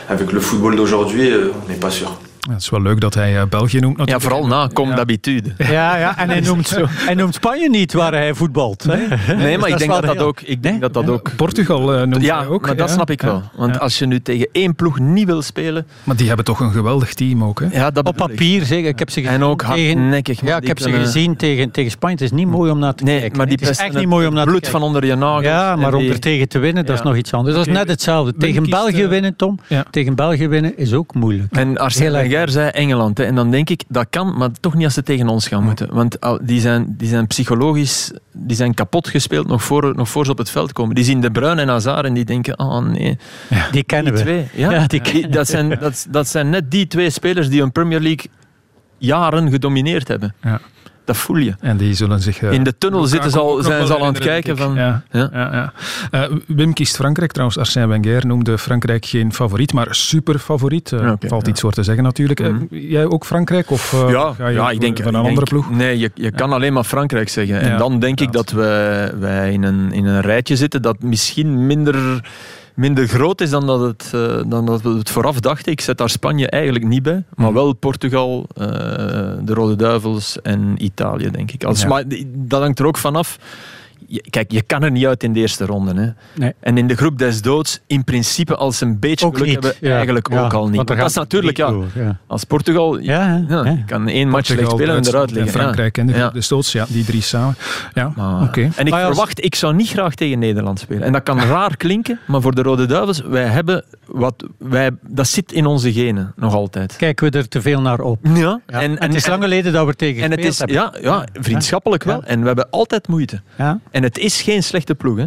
[0.09, 2.18] avec le football d'aujourd'hui, on n'est pas sûr.
[2.41, 4.22] Ja, het is wel leuk dat hij eh, België noemt Ja, natuurlijk.
[4.22, 5.51] vooral na, comme d'habitude.
[5.59, 6.76] Ja, ja, en hij noemt,
[7.07, 8.82] hij noemt Spanje niet waar hij voetbalt.
[8.82, 8.97] Hè?
[9.34, 10.41] Nee, maar Dus ik denk dat dat heel- ook...
[10.41, 12.66] Ik denk dat dat ook Portugal eh, noemt ja, hij ook.
[12.66, 12.95] maar dat ja.
[12.95, 13.26] snap ik Ja.
[13.28, 13.43] wel.
[13.57, 15.86] Want als je nu tegen één ploeg niet wil spelen...
[16.05, 17.66] Maar die hebben toch een geweldig team ook, hè?
[17.72, 18.88] Ja, dat Op papier zeker.
[18.88, 20.41] Ik heb ze gezien En ook tegen, hardnekkig.
[20.41, 22.14] ja, ik heb ze gezien tegen, tegen Spanje.
[22.16, 23.36] Het is niet mooi om naar te kijken.
[23.36, 24.78] Maar die het is pesten echt niet mooi om naar te bloed kijken.
[24.80, 25.45] van onder je nagels.
[25.45, 27.09] Ja, maar om er tegen te winnen, dat is Ja.
[27.09, 27.57] nog iets anders.
[27.57, 28.34] Dat is net hetzelfde.
[28.38, 29.59] Tegen België eh, winnen, Tom.
[29.66, 29.84] ja.
[29.91, 31.57] Tegen België winnen is ook moeilijk.
[31.57, 33.18] En Arsène Wenger zei Engeland.
[33.18, 33.24] Hè.
[33.24, 35.95] En dan denk ik, dat kan, maar toch niet als ze tegen ons gaan moeten.
[35.95, 40.31] Want die zijn, die zijn psychologisch die zijn kapot gespeeld nog voor, nog voor ze
[40.31, 40.95] op het veld komen.
[40.95, 43.18] Die zien De Bruyne en Hazard en die denken, oh nee.
[43.72, 44.28] Die kennen Die we.
[44.31, 44.49] twee.
[44.62, 47.62] Ja, Ja, die die- kennen dat, zijn, dat, dat zijn net die twee spelers die
[47.62, 48.26] een Premier League
[48.99, 50.35] jaren gedomineerd hebben.
[50.43, 50.61] Ja.
[51.11, 51.55] Dat voel je.
[51.61, 52.43] En die zullen zich...
[52.43, 54.75] eh, In de tunnel zitten al, zijn ze al aan het kijken van...
[54.75, 55.73] Ja, ja, ja.
[56.11, 57.59] Eh, Wim kiest Frankrijk trouwens.
[57.59, 60.91] Arsène Wenger noemde Frankrijk geen favoriet, maar super favoriet.
[60.91, 62.41] Ja, oké, valt iets voor te zeggen natuurlijk.
[62.41, 62.65] Mhm.
[62.71, 63.71] jij ook Frankrijk?
[63.71, 65.71] Of ja, ga je ja, ik denk van ik een denk- andere ploeg?
[65.71, 67.61] Nee, je, je kan alleen maar Frankrijk zeggen.
[67.61, 71.67] En dan denk ik dat wij, wij in, een, in een rijtje zitten dat misschien
[71.67, 72.25] minder,
[72.81, 75.72] minder groot is dan dat, het, eh, dan dat we het vooraf dachten.
[75.72, 78.66] Ik zet daar Spanje eigenlijk niet bij, maar wel Portugal, eh,
[79.43, 81.64] de Rode Duivels en Italië, denk ik.
[81.64, 81.89] Als, Ja.
[81.89, 83.39] Maar dat hangt er ook vanaf.
[84.13, 85.95] Je- Kijk, je kan er niet uit in de eerste ronde.
[86.01, 86.09] Hè.
[86.35, 86.55] Nee.
[86.61, 89.65] En in de groep des doods, in principe, als ze een beetje Ook geluk niet,
[89.65, 89.95] hebben, ja.
[89.95, 90.87] eigenlijk Ja, ook al niet.
[90.87, 92.19] dat is gaat natuurlijk, ja, niet door, ja.
[92.27, 93.71] als Portugal Ja, ja, ja.
[93.71, 95.53] je kan één match slecht spelen en eruit liggen.
[95.55, 96.19] En Frankrijk en de Ja.
[96.19, 97.57] groep des doods, ja, die drie samen.
[97.95, 98.61] Ja, Maar- oké.
[98.77, 101.03] En ik Maar als- verwacht, ik zou niet graag tegen Nederland spelen.
[101.03, 105.27] En dat kan raar klinken, maar voor de Rode Duivels, wij hebben wat, wij, dat
[105.27, 106.97] zit in onze genen nog altijd.
[106.97, 108.19] Kijken we er te veel naar op.
[108.23, 108.61] Ja, Ja.
[108.67, 111.25] En, En, het is lang geleden dat we er tegen en het is, ja, ja,
[111.33, 112.23] vriendschappelijk wel.
[112.25, 113.41] En we hebben altijd moeite.
[113.59, 113.79] Ja.
[113.91, 115.18] En het is geen slechte ploeg.
[115.18, 115.26] Hè?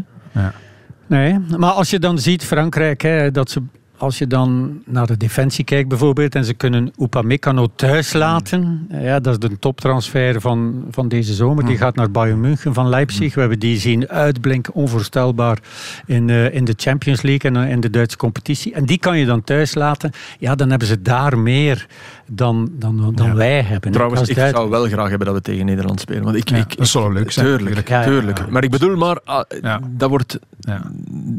[1.08, 3.62] Nee, maar als je dan ziet Frankrijk, hè, dat ze,
[3.98, 9.20] als je dan naar de defensie kijkt bijvoorbeeld, en ze kunnen Upamecano thuis laten, ja,
[9.20, 11.66] dat is de toptransfer van, van deze zomer.
[11.66, 13.34] Die gaat naar Bayern München van Leipzig.
[13.34, 15.58] We hebben die zien uitblinken, onvoorstelbaar,
[16.06, 18.74] in, eh, in de Champions League en eh, in de Duitse competitie.
[18.74, 20.12] En die kan je dan thuis laten.
[20.40, 21.88] Ja, dan hebben ze daar meer
[22.26, 23.92] dan, dan, dan wij hebben.
[23.92, 24.58] Trouwens, ik duidelijk.
[24.58, 26.24] zou wel graag hebben dat we tegen Nederland spelen.
[26.24, 27.46] Want ik, Ja, ik, dat zou leuk zijn.
[27.46, 27.90] Tuurlijk, natuurlijk.
[27.90, 28.06] Ja, ja.
[28.06, 28.50] tuurlijk.
[28.50, 29.80] Maar ik bedoel maar, ah, Ja.
[29.90, 30.40] dat wordt...
[30.60, 30.76] Ja.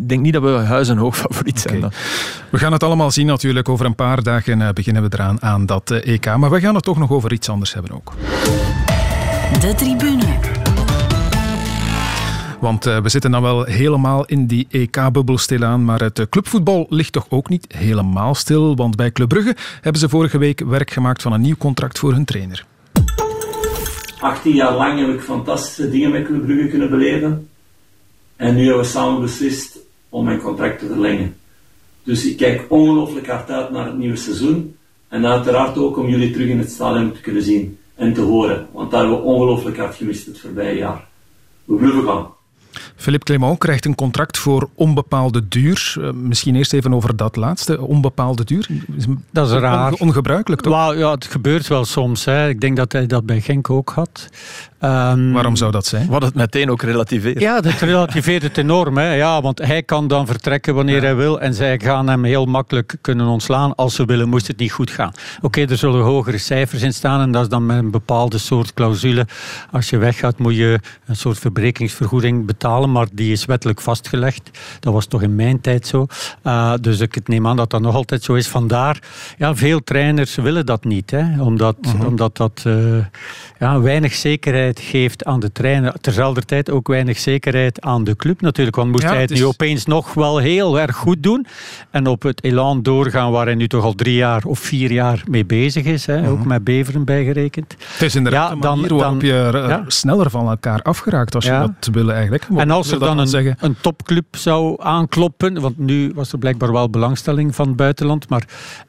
[0.00, 1.80] Ik denk niet dat we huizenhoog favoriet zijn.
[1.80, 1.92] Dan.
[2.50, 3.68] We gaan het allemaal zien natuurlijk.
[3.68, 6.36] Over een paar dagen eh, beginnen we eraan aan dat eh, EK.
[6.36, 8.12] Maar we gaan het toch nog over iets anders hebben ook.
[9.60, 10.62] De tribune.
[12.64, 16.86] Want eh, we zitten dan wel helemaal in die EK-bubbel stilaan, maar het eh, clubvoetbal
[16.88, 18.76] ligt toch ook niet helemaal stil.
[18.76, 22.12] Want bij Club Brugge hebben ze vorige week werk gemaakt van een nieuw contract voor
[22.12, 22.66] hun trainer.
[24.18, 27.48] 18 jaar lang heb ik fantastische dingen met Club Brugge kunnen beleven.
[28.36, 31.36] En nu hebben we samen beslist om mijn contract te verlengen.
[32.02, 34.76] Dus ik kijk ongelooflijk hard uit naar het nieuwe seizoen.
[35.08, 38.66] En uiteraard ook om jullie terug in het stadion te kunnen zien en te horen.
[38.72, 41.06] Want daar hebben we ongelooflijk hard gemist het voorbije jaar.
[41.64, 42.34] We blijven gaan.
[42.96, 45.94] Philippe Clement krijgt een contract voor onbepaalde duur.
[46.00, 48.68] Eh, misschien eerst even over dat laatste, onbepaalde duur.
[49.30, 49.92] Dat is raar.
[49.92, 50.94] Onge- ongebruikelijk toch?
[50.94, 52.24] Ja, het gebeurt wel soms.
[52.24, 52.48] Hè.
[52.48, 54.28] Ik denk dat hij dat bij Genk ook had.
[54.84, 56.06] Ehm, Waarom zou dat zijn?
[56.08, 57.40] Wat het meteen ook relativeert.
[57.40, 58.96] Ja, dat relativeert het enorm.
[58.98, 59.12] Hè.
[59.14, 62.96] Ja, want hij kan dan vertrekken wanneer hij wil en zij gaan hem heel makkelijk
[63.00, 65.12] kunnen ontslaan als ze willen, moest het niet goed gaan.
[65.40, 68.74] Oké, er zullen hogere cijfers in staan en dat is dan met een bepaalde soort
[68.74, 69.26] clausule.
[69.70, 74.50] Als je weggaat moet je een soort verbrekingsvergoeding betalen, maar die is wettelijk vastgelegd.
[74.80, 76.06] Dat was toch in mijn tijd zo.
[76.44, 78.48] Uh, dus ik neem aan dat dat nog altijd zo is.
[78.48, 78.98] Vandaar,
[79.38, 82.04] ja, veel trainers willen dat niet, hè, omdat, Mhm.
[82.06, 82.96] omdat dat uh,
[83.58, 85.94] ja, weinig zekerheid geeft aan de trainer.
[86.00, 88.76] Terzelfde tijd ook weinig zekerheid aan de club natuurlijk.
[88.76, 91.46] Want moest Ja, hij het nu is- opeens nog wel heel erg goed doen
[91.90, 95.22] en op het elan doorgaan waar hij nu toch al drie jaar of vier jaar
[95.28, 97.76] mee bezig is, hè, ook met Beveren bijgerekend.
[97.92, 99.84] Het is inderdaad Ja, dan- manier waarop dan- je ja.
[99.86, 101.50] sneller van elkaar afgeraakt als je
[101.80, 102.46] dat wil eigenlijk.
[102.56, 106.90] En als er dan een, een topclub zou aankloppen, want nu was er blijkbaar wel
[106.90, 108.42] belangstelling van het buitenland, maar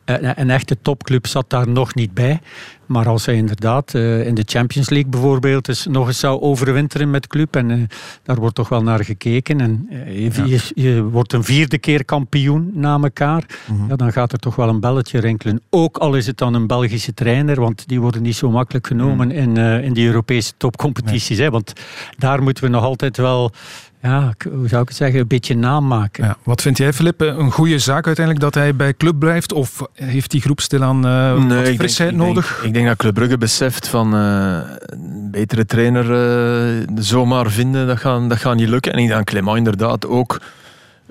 [0.05, 2.39] eh, een echte topclub zat daar nog niet bij.
[2.85, 7.09] Maar als hij inderdaad eh, in de Champions League bijvoorbeeld eens nog eens zou overwinteren
[7.09, 7.77] met club, en eh,
[8.23, 12.05] daar wordt toch wel naar gekeken, en eh, je, je, je wordt een vierde keer
[12.05, 13.89] kampioen na elkaar, Mhm.
[13.89, 15.61] ja, dan gaat er toch wel een belletje rinkelen.
[15.69, 19.27] Ook al is het dan een Belgische trainer, want die worden niet zo makkelijk genomen
[19.27, 19.37] Mhm.
[19.37, 21.37] in, in die Europese topcompetities.
[21.37, 21.73] Hè, want
[22.17, 23.51] daar moeten we nog altijd wel
[24.01, 26.23] ja, hoe zou ik het zeggen, een beetje namaken.
[26.25, 27.21] Ja, wat vind jij, Filip?
[27.21, 29.53] Een goede zaak uiteindelijk dat hij bij club blijft?
[29.53, 32.61] Of heeft die groep stilaan uh, wat ik denk- frisheid ik denk- nodig?
[32.63, 37.97] ik denk dat Club Brugge beseft van eh, een betere trainer eh, zomaar vinden, dat
[37.99, 38.91] gaat, dat gaat niet lukken.
[38.93, 40.41] En ik denk dat Clément inderdaad ook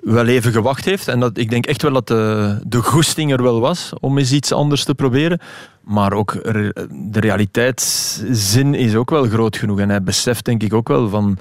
[0.03, 1.09] wel even gewacht heeft.
[1.09, 4.33] En dat, ik denk echt wel dat de, de goesting er wel was om eens
[4.33, 5.39] iets anders te proberen.
[5.85, 6.73] Maar ook re-
[7.11, 9.79] de realiteitszin is ook wel groot genoeg.
[9.81, 11.39] En hij beseft denk ik ook wel van...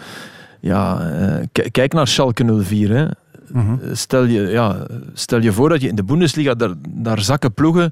[0.63, 2.89] Ja, eh, kijk naar Schalke 04.
[2.89, 3.05] Hè.
[3.51, 3.75] Mhm.
[3.91, 7.91] Stel, je, ja, stel je voor dat je in de Bundesliga daar, daar zakken ploegen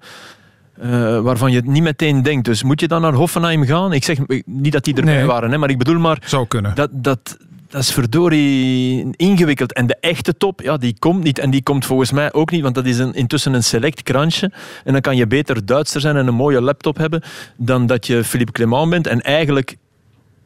[0.81, 2.45] eh, waarvan je het niet meteen denkt.
[2.45, 3.93] Dus moet je dan naar Hoffenheim gaan?
[3.93, 5.25] Ik zeg niet dat die erbij Nee.
[5.25, 6.23] waren, hè, maar ik bedoel maar...
[6.25, 6.75] Zou kunnen.
[6.75, 7.37] Dat, dat,
[7.69, 9.73] dat is verdorie ingewikkeld.
[9.73, 11.39] En de echte top, ja, die komt niet.
[11.39, 14.51] En die komt volgens mij ook niet, want dat is een, intussen een select krantje.
[14.83, 17.21] En dan kan je beter Duitser zijn en een mooie laptop hebben
[17.57, 19.07] dan dat je Philippe Clement bent.
[19.07, 19.75] En eigenlijk,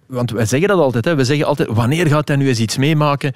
[0.06, 2.78] want wij zeggen dat altijd, hè, we zeggen altijd, wanneer gaat hij nu eens iets
[2.78, 3.34] meemaken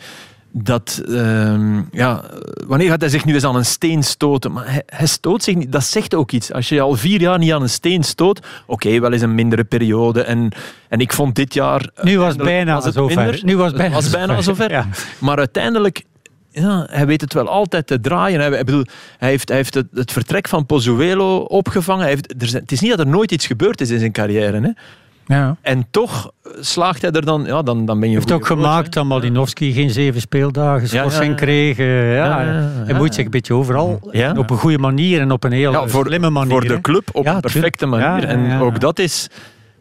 [0.52, 2.24] dat, ehm, ja,
[2.68, 4.52] wanneer gaat hij zich nu eens aan een steen stoten?
[4.52, 5.72] Maar hij, hij stoot zich niet.
[5.72, 6.54] Dat zegt ook iets.
[6.54, 9.64] Als je al vier jaar niet aan een steen stoot, oké, wel eens een mindere
[9.64, 10.22] periode.
[10.24, 10.52] En,
[10.90, 11.90] en ik vond dit jaar...
[12.02, 13.16] Nu was het bijna was het zover.
[13.16, 13.40] minder.
[13.44, 14.72] Nu was het bijna was bijna zover.
[14.72, 14.88] Ja.
[15.18, 16.04] Maar uiteindelijk...
[16.52, 18.40] Ja, hij weet het wel altijd te draaien.
[18.40, 18.86] Hij, ik bedoel,
[19.18, 22.02] hij heeft, hij heeft het, het vertrek van Pozuelo opgevangen.
[22.02, 24.12] Hij heeft, er zijn, het is niet dat er nooit iets gebeurd is in zijn
[24.12, 24.62] carrière.
[24.62, 24.70] Hè?
[25.38, 25.56] Ja.
[25.62, 27.44] En toch slaagt hij er dan...
[27.46, 31.30] Ja, dan, dan ben je Hij heeft ook gemaakt dat Malinowski geen zeven speeldagen schorsing
[31.30, 31.34] ja.
[31.36, 31.78] kreeg.
[31.78, 32.40] Ja.
[32.86, 34.34] Hij moet zich een beetje overal Ja.
[34.38, 36.52] op een goede manier en op een heel Ja, voor, slimme manier.
[36.52, 38.06] voor de club op Ja, een perfecte manier.
[38.06, 38.28] Ja, ja, ja.
[38.54, 39.28] En ook dat is,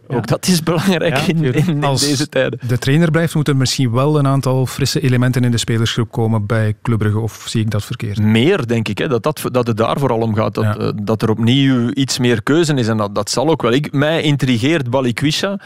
[0.09, 2.59] ook dat is belangrijk in, deze tijden.
[2.67, 6.47] de trainer blijft, moeten er misschien wel een aantal frisse elementen in de spelersgroep komen
[6.47, 7.19] bij Club Brugge.
[7.19, 8.19] Of zie ik dat verkeerd?
[8.19, 10.55] Meer, denk ik, hè, dat, dat, dat het daar vooral om gaat.
[10.55, 12.89] Dat, eh, dat er opnieuw iets meer keuze is.
[12.89, 13.73] En dat, dat zal ook wel.
[13.73, 15.61] Ik, mij intrigeert Balikwisha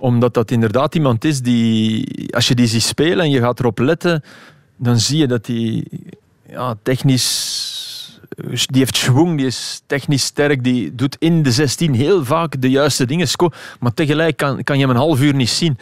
[0.00, 3.78] omdat dat inderdaad iemand is die, als je die ziet spelen en je gaat erop
[3.78, 4.22] letten,
[4.76, 5.84] dan zie je dat hij
[6.48, 7.69] ja, technisch,
[8.46, 12.70] die heeft schwung, die is technisch sterk, die doet in de 16 heel vaak de
[12.70, 13.26] juiste dingen,
[13.80, 15.78] maar tegelijk kan, kan je hem een half uur niet zien.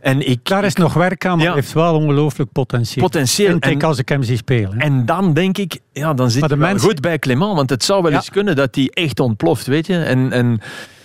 [0.00, 1.54] En ik, Daar is nog werk aan, maar Ja.
[1.54, 3.04] heeft wel ongelooflijk potentieel.
[3.04, 3.58] Potentieel.
[3.58, 4.78] En- als ik hem zie spelen.
[4.78, 8.10] En dan denk ik, ja, dan zit hij goed bij Clement, want het zou wel
[8.10, 8.16] Ja.
[8.16, 9.96] eens kunnen dat hij echt ontploft, weet je.
[9.98, 10.60] En, en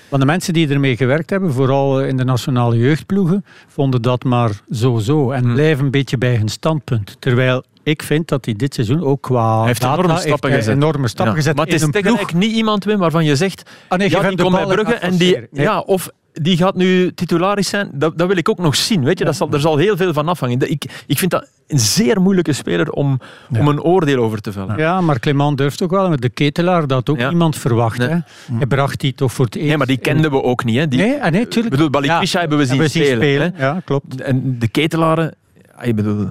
[0.10, 4.52] Want de mensen die ermee gewerkt hebben, vooral in de nationale jeugdploegen, vonden dat maar
[4.72, 5.32] zo-zo.
[5.32, 5.54] En Hmm.
[5.54, 7.16] blijven een beetje bij hun standpunt.
[7.20, 10.60] Terwijl ik vind dat hij dit seizoen ook qua hij heeft data enorme stappen hij
[10.60, 10.76] gezet.
[10.76, 11.40] enorme stappen Ja.
[11.40, 12.34] gezet Maar het is tegelijk ploeg.
[12.34, 14.92] niet iemand, Wim, waarvan je zegt, Ah, nee, ja, hem die de komt bij Brugge
[14.92, 15.36] gaat en die.
[15.36, 15.48] Nee.
[15.52, 17.90] ja, of die gaat nu titularis zijn.
[17.94, 19.26] Dat, dat wil ik ook nog zien, weet je.
[19.26, 20.70] Dat zal, er zal heel veel van afhangen.
[20.72, 23.20] Ik, ik vind dat een zeer moeilijke speler om,
[23.60, 24.78] om een oordeel over te vellen.
[24.78, 26.10] Ja, maar Clement durft ook wel.
[26.10, 27.28] Met de ketelaar dat ook Ja.
[27.30, 27.98] niemand verwacht.
[27.98, 28.08] Nee.
[28.08, 28.18] Hè.
[28.58, 29.68] Hij bracht die toch voor het eerst.
[29.68, 30.78] Nee, maar die kenden we ook niet.
[30.78, 30.88] Hè.
[30.88, 31.64] Die, Nee, ah, nee, tuurlijk.
[31.66, 33.54] Ik bedoel, Balikwisha hebben we zien, hebben we zien spelen.
[33.58, 34.22] Ja, klopt.
[34.22, 35.34] En de ketelaren,
[35.76, 36.28] ja, ik bedoel...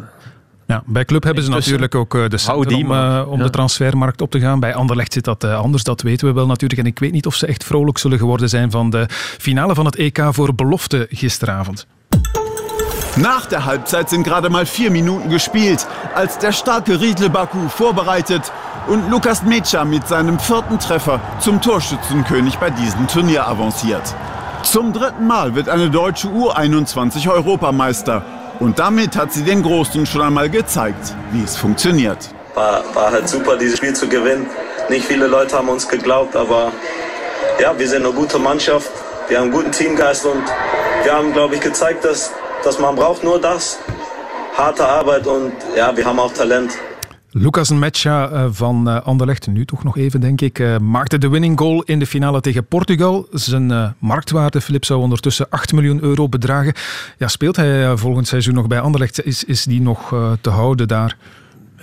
[0.75, 3.39] Ja, bij Club hebben ze Intussen- natuurlijk ook eh, de centen die om, eh, om
[3.39, 3.45] Ja.
[3.45, 4.61] de transfermarkt op te gaan.
[4.61, 6.81] Bij Anderlecht zit dat eh, anders, dat weten we wel natuurlijk.
[6.81, 9.07] En ik weet niet of ze echt vrolijk zullen geworden zijn van de
[9.39, 11.87] finale van het EK voor belofte gisteravond.
[13.17, 18.53] Nach der Halbzeit sind gerade mal vier Minuten gespielt, als der starke Riedle Baku vorbereitet
[18.89, 24.15] und Lukas Mecha mit seinem vierten Treffer zum Torschützenkönig bei diesem Turnier avanciert.
[24.63, 28.23] Zum dritten Mal wird eine deutsche U21 Europameister.
[28.65, 32.31] Und damit hat sie den Großen schon einmal gezeigt, wie es funktioniert.
[32.55, 34.47] War, war halt super, dieses Spiel zu gewinnen.
[34.89, 36.73] Nicht viele Leute haben uns geglaubt, aber
[37.61, 38.91] ja, wir sind eine gute Mannschaft.
[39.29, 40.43] Wir haben einen guten Teamgeist und
[41.03, 42.33] wir haben, glaube ich, gezeigt, dass,
[42.65, 43.79] dass man braucht nur das,
[44.57, 46.73] harte Arbeit und ja, wir haben auch Talent.
[47.37, 51.29] Lucas Metja eh, van eh, Anderlecht, nu toch nog even denk ik, eh, maakte de
[51.29, 53.27] winning goal in de finale tegen Portugal.
[53.33, 56.73] Zijn marktwaarde, Filip, zou ondertussen 8 miljoen euro bedragen.
[57.19, 59.25] Ja, speelt hij volgend seizoen nog bij Anderlecht?
[59.25, 60.09] Is, is die nog
[60.41, 61.17] te houden daar?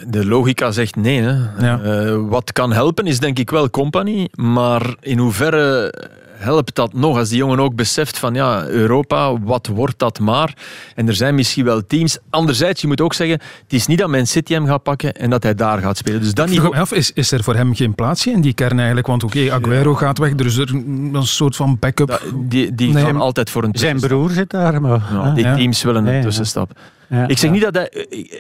[0.08, 1.22] De logica zegt nee.
[1.22, 2.28] Hè.
[2.28, 5.94] Wat kan helpen is denk ik wel company, maar in hoeverre
[6.42, 10.54] helpt dat nog als die jongen ook beseft van ja, Europa, wat wordt dat maar?
[10.96, 12.18] En er zijn misschien wel teams.
[12.30, 15.30] Anderzijds, je moet ook zeggen, het is niet dat Man City hem gaat pakken en
[15.30, 16.22] dat hij daar gaat spelen.
[16.22, 16.76] Dus dat Ik vroeg niveau...
[16.76, 19.08] me af, is, is er voor hem geen plaatsje in die kern eigenlijk?
[19.08, 20.70] Want oké, Aguero gaat weg, er is er
[21.14, 22.22] een soort van backup.
[22.36, 23.04] Die, die Nee.
[23.06, 24.82] gaan altijd voor een Zijn broer zit daar.
[24.82, 25.56] Maar, Ja, die ja.
[25.56, 26.24] teams willen een Ja, ja.
[26.24, 26.72] tussenstap.
[27.12, 27.56] Ja, ik zeg ja.
[27.56, 27.90] niet dat hij...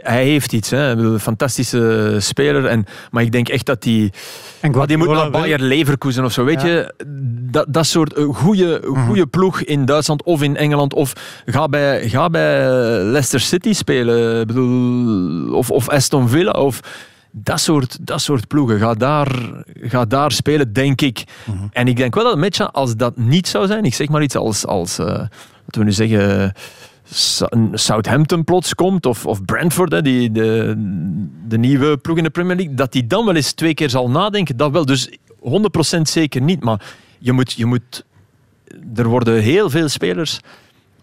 [0.01, 0.69] Hij heeft iets.
[0.69, 0.89] Hè.
[0.91, 2.65] Een fantastische speler.
[2.65, 4.11] En, maar ik denk echt dat hij...
[4.59, 6.43] En Maar die moet naar Bayer Leverkusen of zo.
[6.43, 6.67] Weet Ja.
[6.67, 6.93] je,
[7.51, 10.93] dat, dat soort eh, goede, goede ploeg in Duitsland of in Engeland.
[10.93, 11.13] Of
[11.45, 12.67] ga bij, ga bij
[13.01, 14.47] Leicester City spelen.
[14.47, 16.51] Bedoel, of, of Aston Villa.
[16.51, 16.79] Of
[17.31, 18.79] dat soort, dat soort ploegen.
[18.79, 19.27] Ga daar,
[19.81, 21.23] ga daar spelen, denk ik.
[21.71, 24.35] En ik denk wel dat Metja, als dat niet zou zijn, ik zeg maar iets
[24.35, 25.29] als, als eh, laten
[25.79, 26.53] we nu zeggen,
[27.73, 30.73] Southampton plots komt, of, of Brentford, die, de,
[31.47, 34.09] de nieuwe ploeg in de Premier League, dat die dan wel eens twee keer zal
[34.09, 34.57] nadenken.
[34.57, 35.09] Dat wel, dus
[35.97, 36.63] 100% zeker niet.
[36.63, 38.05] Maar je moet, je moet,
[38.95, 40.39] er worden heel veel spelers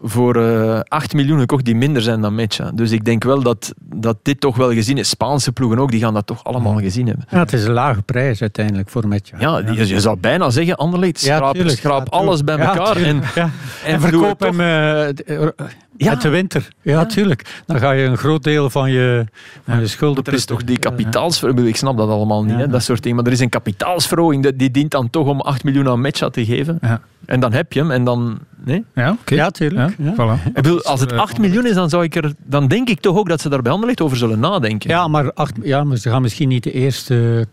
[0.03, 2.70] voor eh 8 miljoen gekocht die minder zijn dan Metja.
[2.74, 5.09] Dus ik denk wel dat, dat dit toch wel gezien is.
[5.09, 7.24] Spaanse ploegen ook, die gaan dat toch allemaal gezien hebben.
[7.30, 9.36] Ja, het is een lage prijs uiteindelijk voor Metja.
[9.40, 12.96] Ja, je zou bijna zeggen, Anderlecht, schraap, Ja, alles bij elkaar.
[12.96, 13.53] en, en,
[13.84, 16.68] En verkoop hem eh, uit de winter.
[16.82, 17.62] Ja, tuurlijk.
[17.66, 19.24] Dan ga je een groot deel van je,
[19.64, 22.82] van je schulden Er is toch die kapitaalsverhoging, ik snap dat allemaal niet, hè, dat
[22.82, 25.88] soort dingen, maar er is een kapitaalsverhoging, die- die dient dan toch om 8 miljoen
[25.88, 26.78] aan Metja te geven.
[27.26, 28.38] En dan heb je hem en dan...
[28.64, 28.84] Nee?
[28.94, 29.34] Ja, oké.
[29.34, 29.94] Ja, tuurlijk.
[29.98, 30.12] Ja.
[30.14, 30.46] Voilà.
[30.46, 33.16] Ik bedoel, als het 8 miljoen is, dan, zou ik er, dan denk ik toch
[33.16, 34.90] ook dat ze daar bij Anderlecht over zullen nadenken.
[34.90, 37.46] Ja, maar, acht, ja, maar ze gaan misschien niet de eerste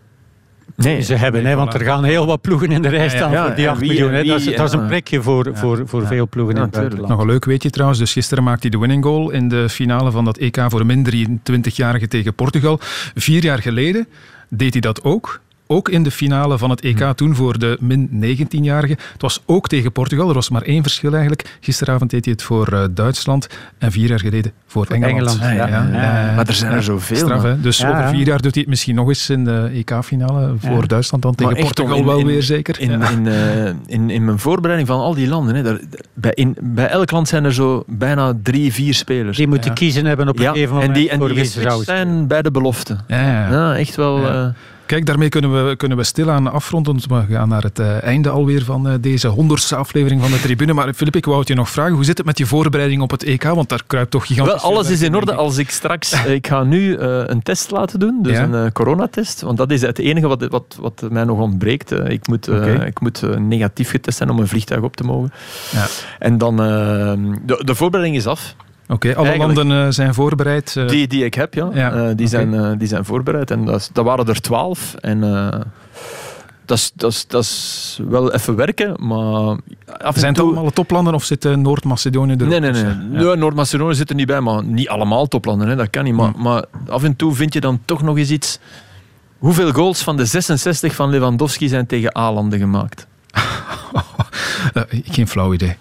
[0.76, 1.00] Nee.
[1.02, 1.42] ze hebben.
[1.42, 3.64] Nee, hè, want er gaan heel wat ploegen in de rij staan Ja, voor die
[3.64, 4.12] en 8 wie- miljoen.
[4.12, 4.20] Hè.
[4.20, 4.86] wie- dat, is, dat is een ja.
[4.86, 7.08] plekje voor, voor, voor veel ploegen in het buitenland.
[7.08, 7.98] Nog een leuk weetje trouwens.
[8.00, 11.06] Dus gisteren maakte hij de winning goal in de finale van dat EK voor min
[11.50, 12.78] 23-jarige tegen Portugal.
[13.14, 14.06] Vier jaar geleden
[14.48, 15.40] deed hij dat ook.
[15.68, 17.12] Ook in de finale van het EK Hm.
[17.14, 18.96] toen voor de min 19-jarigen.
[19.12, 20.28] Het was ook tegen Portugal.
[20.28, 21.56] Er was maar één verschil eigenlijk.
[21.60, 23.46] Gisteravond deed hij het voor eh, Duitsland.
[23.78, 25.12] En vier jaar geleden voor, Engeland.
[25.12, 26.34] Engeland, ja, ja, ja.
[26.34, 27.60] Maar er zijn er zoveel, Straf, hè?
[27.60, 30.80] Dus Ja, over vier jaar doet hij het misschien nog eens in de EK-finale voor
[30.80, 30.86] Ja.
[30.86, 31.22] Duitsland.
[31.22, 32.80] Dan tegen Portugal in- wel in- weer zeker.
[32.80, 33.08] In, Ja.
[33.10, 35.80] in, eh, in, in mijn voorbereiding van al die landen, hè, daar,
[36.14, 39.36] bij, in, bij elk land zijn er zo bijna drie, vier spelers.
[39.36, 42.42] Die moeten kiezen hebben op een ja, gegeven moment En die, en die zijn bij
[42.42, 42.96] de belofte.
[43.06, 43.76] Ja, ja, ja.
[43.76, 44.20] echt wel...
[44.20, 44.54] Ja.
[44.86, 46.96] Kijk, daarmee kunnen we, kunnen we stilaan afronden.
[47.08, 50.72] We gaan naar het eh, einde alweer van eh, deze honderdste aflevering van de tribune.
[50.72, 51.94] Maar Filip, ik wou het je nog vragen.
[51.94, 53.42] Hoe zit het met je voorbereiding op het EK?
[53.42, 56.12] Want daar kruipt toch gigantisch Wel, alles is in orde als ik straks...
[56.12, 58.42] eh, Ik ga nu een test laten doen, dus Ja?
[58.42, 59.40] een coronatest.
[59.40, 61.90] Want dat is het enige wat, wat, wat mij nog ontbreekt.
[61.90, 62.48] Ik moet,
[62.86, 65.32] ik moet negatief getest zijn om een vliegtuig op te mogen.
[65.72, 65.86] Ja.
[66.18, 66.56] En dan...
[66.56, 68.54] de, de voorbereiding is af.
[68.88, 70.76] Oké, alle Eigenlijk- landen eh, zijn voorbereid.
[70.76, 70.88] eh.
[70.88, 71.68] Die, die ik heb, ja.
[71.72, 73.50] Ja, Eh, die, zijn, die zijn voorbereid.
[73.50, 74.94] En dat, dat waren er twaalf.
[74.94, 75.20] En
[76.64, 79.56] dat, is, dat, is, dat is wel even werken, maar...
[80.14, 82.70] Zijn het allemaal toplanden of zit eh, Noord-Macedonië er Nee, nee, nee.
[82.72, 83.10] tussen?
[83.10, 85.68] nee Noord-Macedonië zit er niet bij, maar niet allemaal toplanden.
[85.68, 85.76] Hè.
[85.76, 86.14] Dat kan niet.
[86.14, 86.42] Maar, Hmm.
[86.42, 88.58] maar af en toe vind je dan toch nog eens iets...
[89.38, 93.06] Hoeveel goals van de 66 van Lewandowski zijn tegen A-landen gemaakt?
[95.04, 95.76] Geen flauw idee.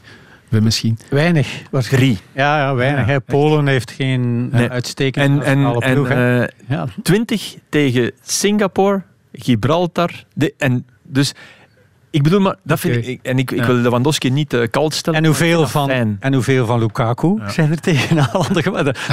[0.59, 0.97] We misschien.
[1.09, 1.61] Weinig.
[1.89, 2.17] Drie.
[2.31, 3.05] Ja, ja weinig.
[3.05, 3.19] Ja, hè.
[3.21, 4.69] Polen heeft geen eh, Nee.
[4.69, 6.07] uitstekende En, en, en ploeg.
[6.07, 6.41] hè.
[6.43, 6.87] eh, Ja.
[7.03, 9.01] 20 tegen Singapore,
[9.33, 10.23] Gibraltar.
[10.33, 11.33] De, en dus,
[12.15, 13.19] ik bedoel, maar dat vind ik.
[13.23, 13.65] En ik, ik Ja.
[13.65, 15.19] wil Lewandowski niet eh, koud stellen.
[15.19, 16.17] En hoeveel, van, fijn.
[16.19, 18.63] en hoeveel van Lukaku zijn er tegen Haaland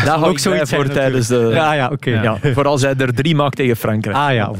[0.04, 1.50] Daar hou ik zoiets voor tijdens de.
[1.52, 2.10] Ja, ja, oké.
[2.10, 4.16] Ja, voor als hij er drie maakt tegen Frankrijk.
[4.16, 4.50] Ah ja,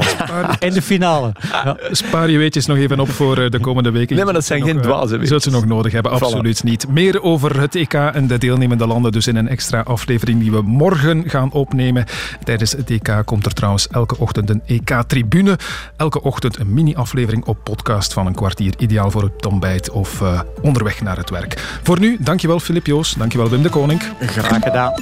[0.59, 1.33] in de finale.
[1.53, 1.77] Ja.
[1.91, 4.17] Spaar je weetjes nog even op voor eh, de komende weken.
[4.17, 5.29] Nee, maar dat zijn geen eh, Je weetjes.
[5.29, 6.15] zult ze nog nodig hebben, Voilà.
[6.15, 6.89] absoluut niet.
[6.89, 10.63] Meer over het EK en de deelnemende landen dus in een extra aflevering die we
[10.63, 12.05] morgen gaan opnemen.
[12.45, 15.59] Tijdens het EK komt er trouwens elke ochtend een EK-tribune.
[15.97, 18.75] Elke ochtend een mini-aflevering op podcast van een kwartier.
[18.79, 21.79] Ideaal voor het ontbijt of eh, onderweg naar het werk.
[21.83, 24.03] Voor nu, dankjewel Filip Joos, dankjewel Wim de Koning.
[24.21, 24.93] Graag gedaan.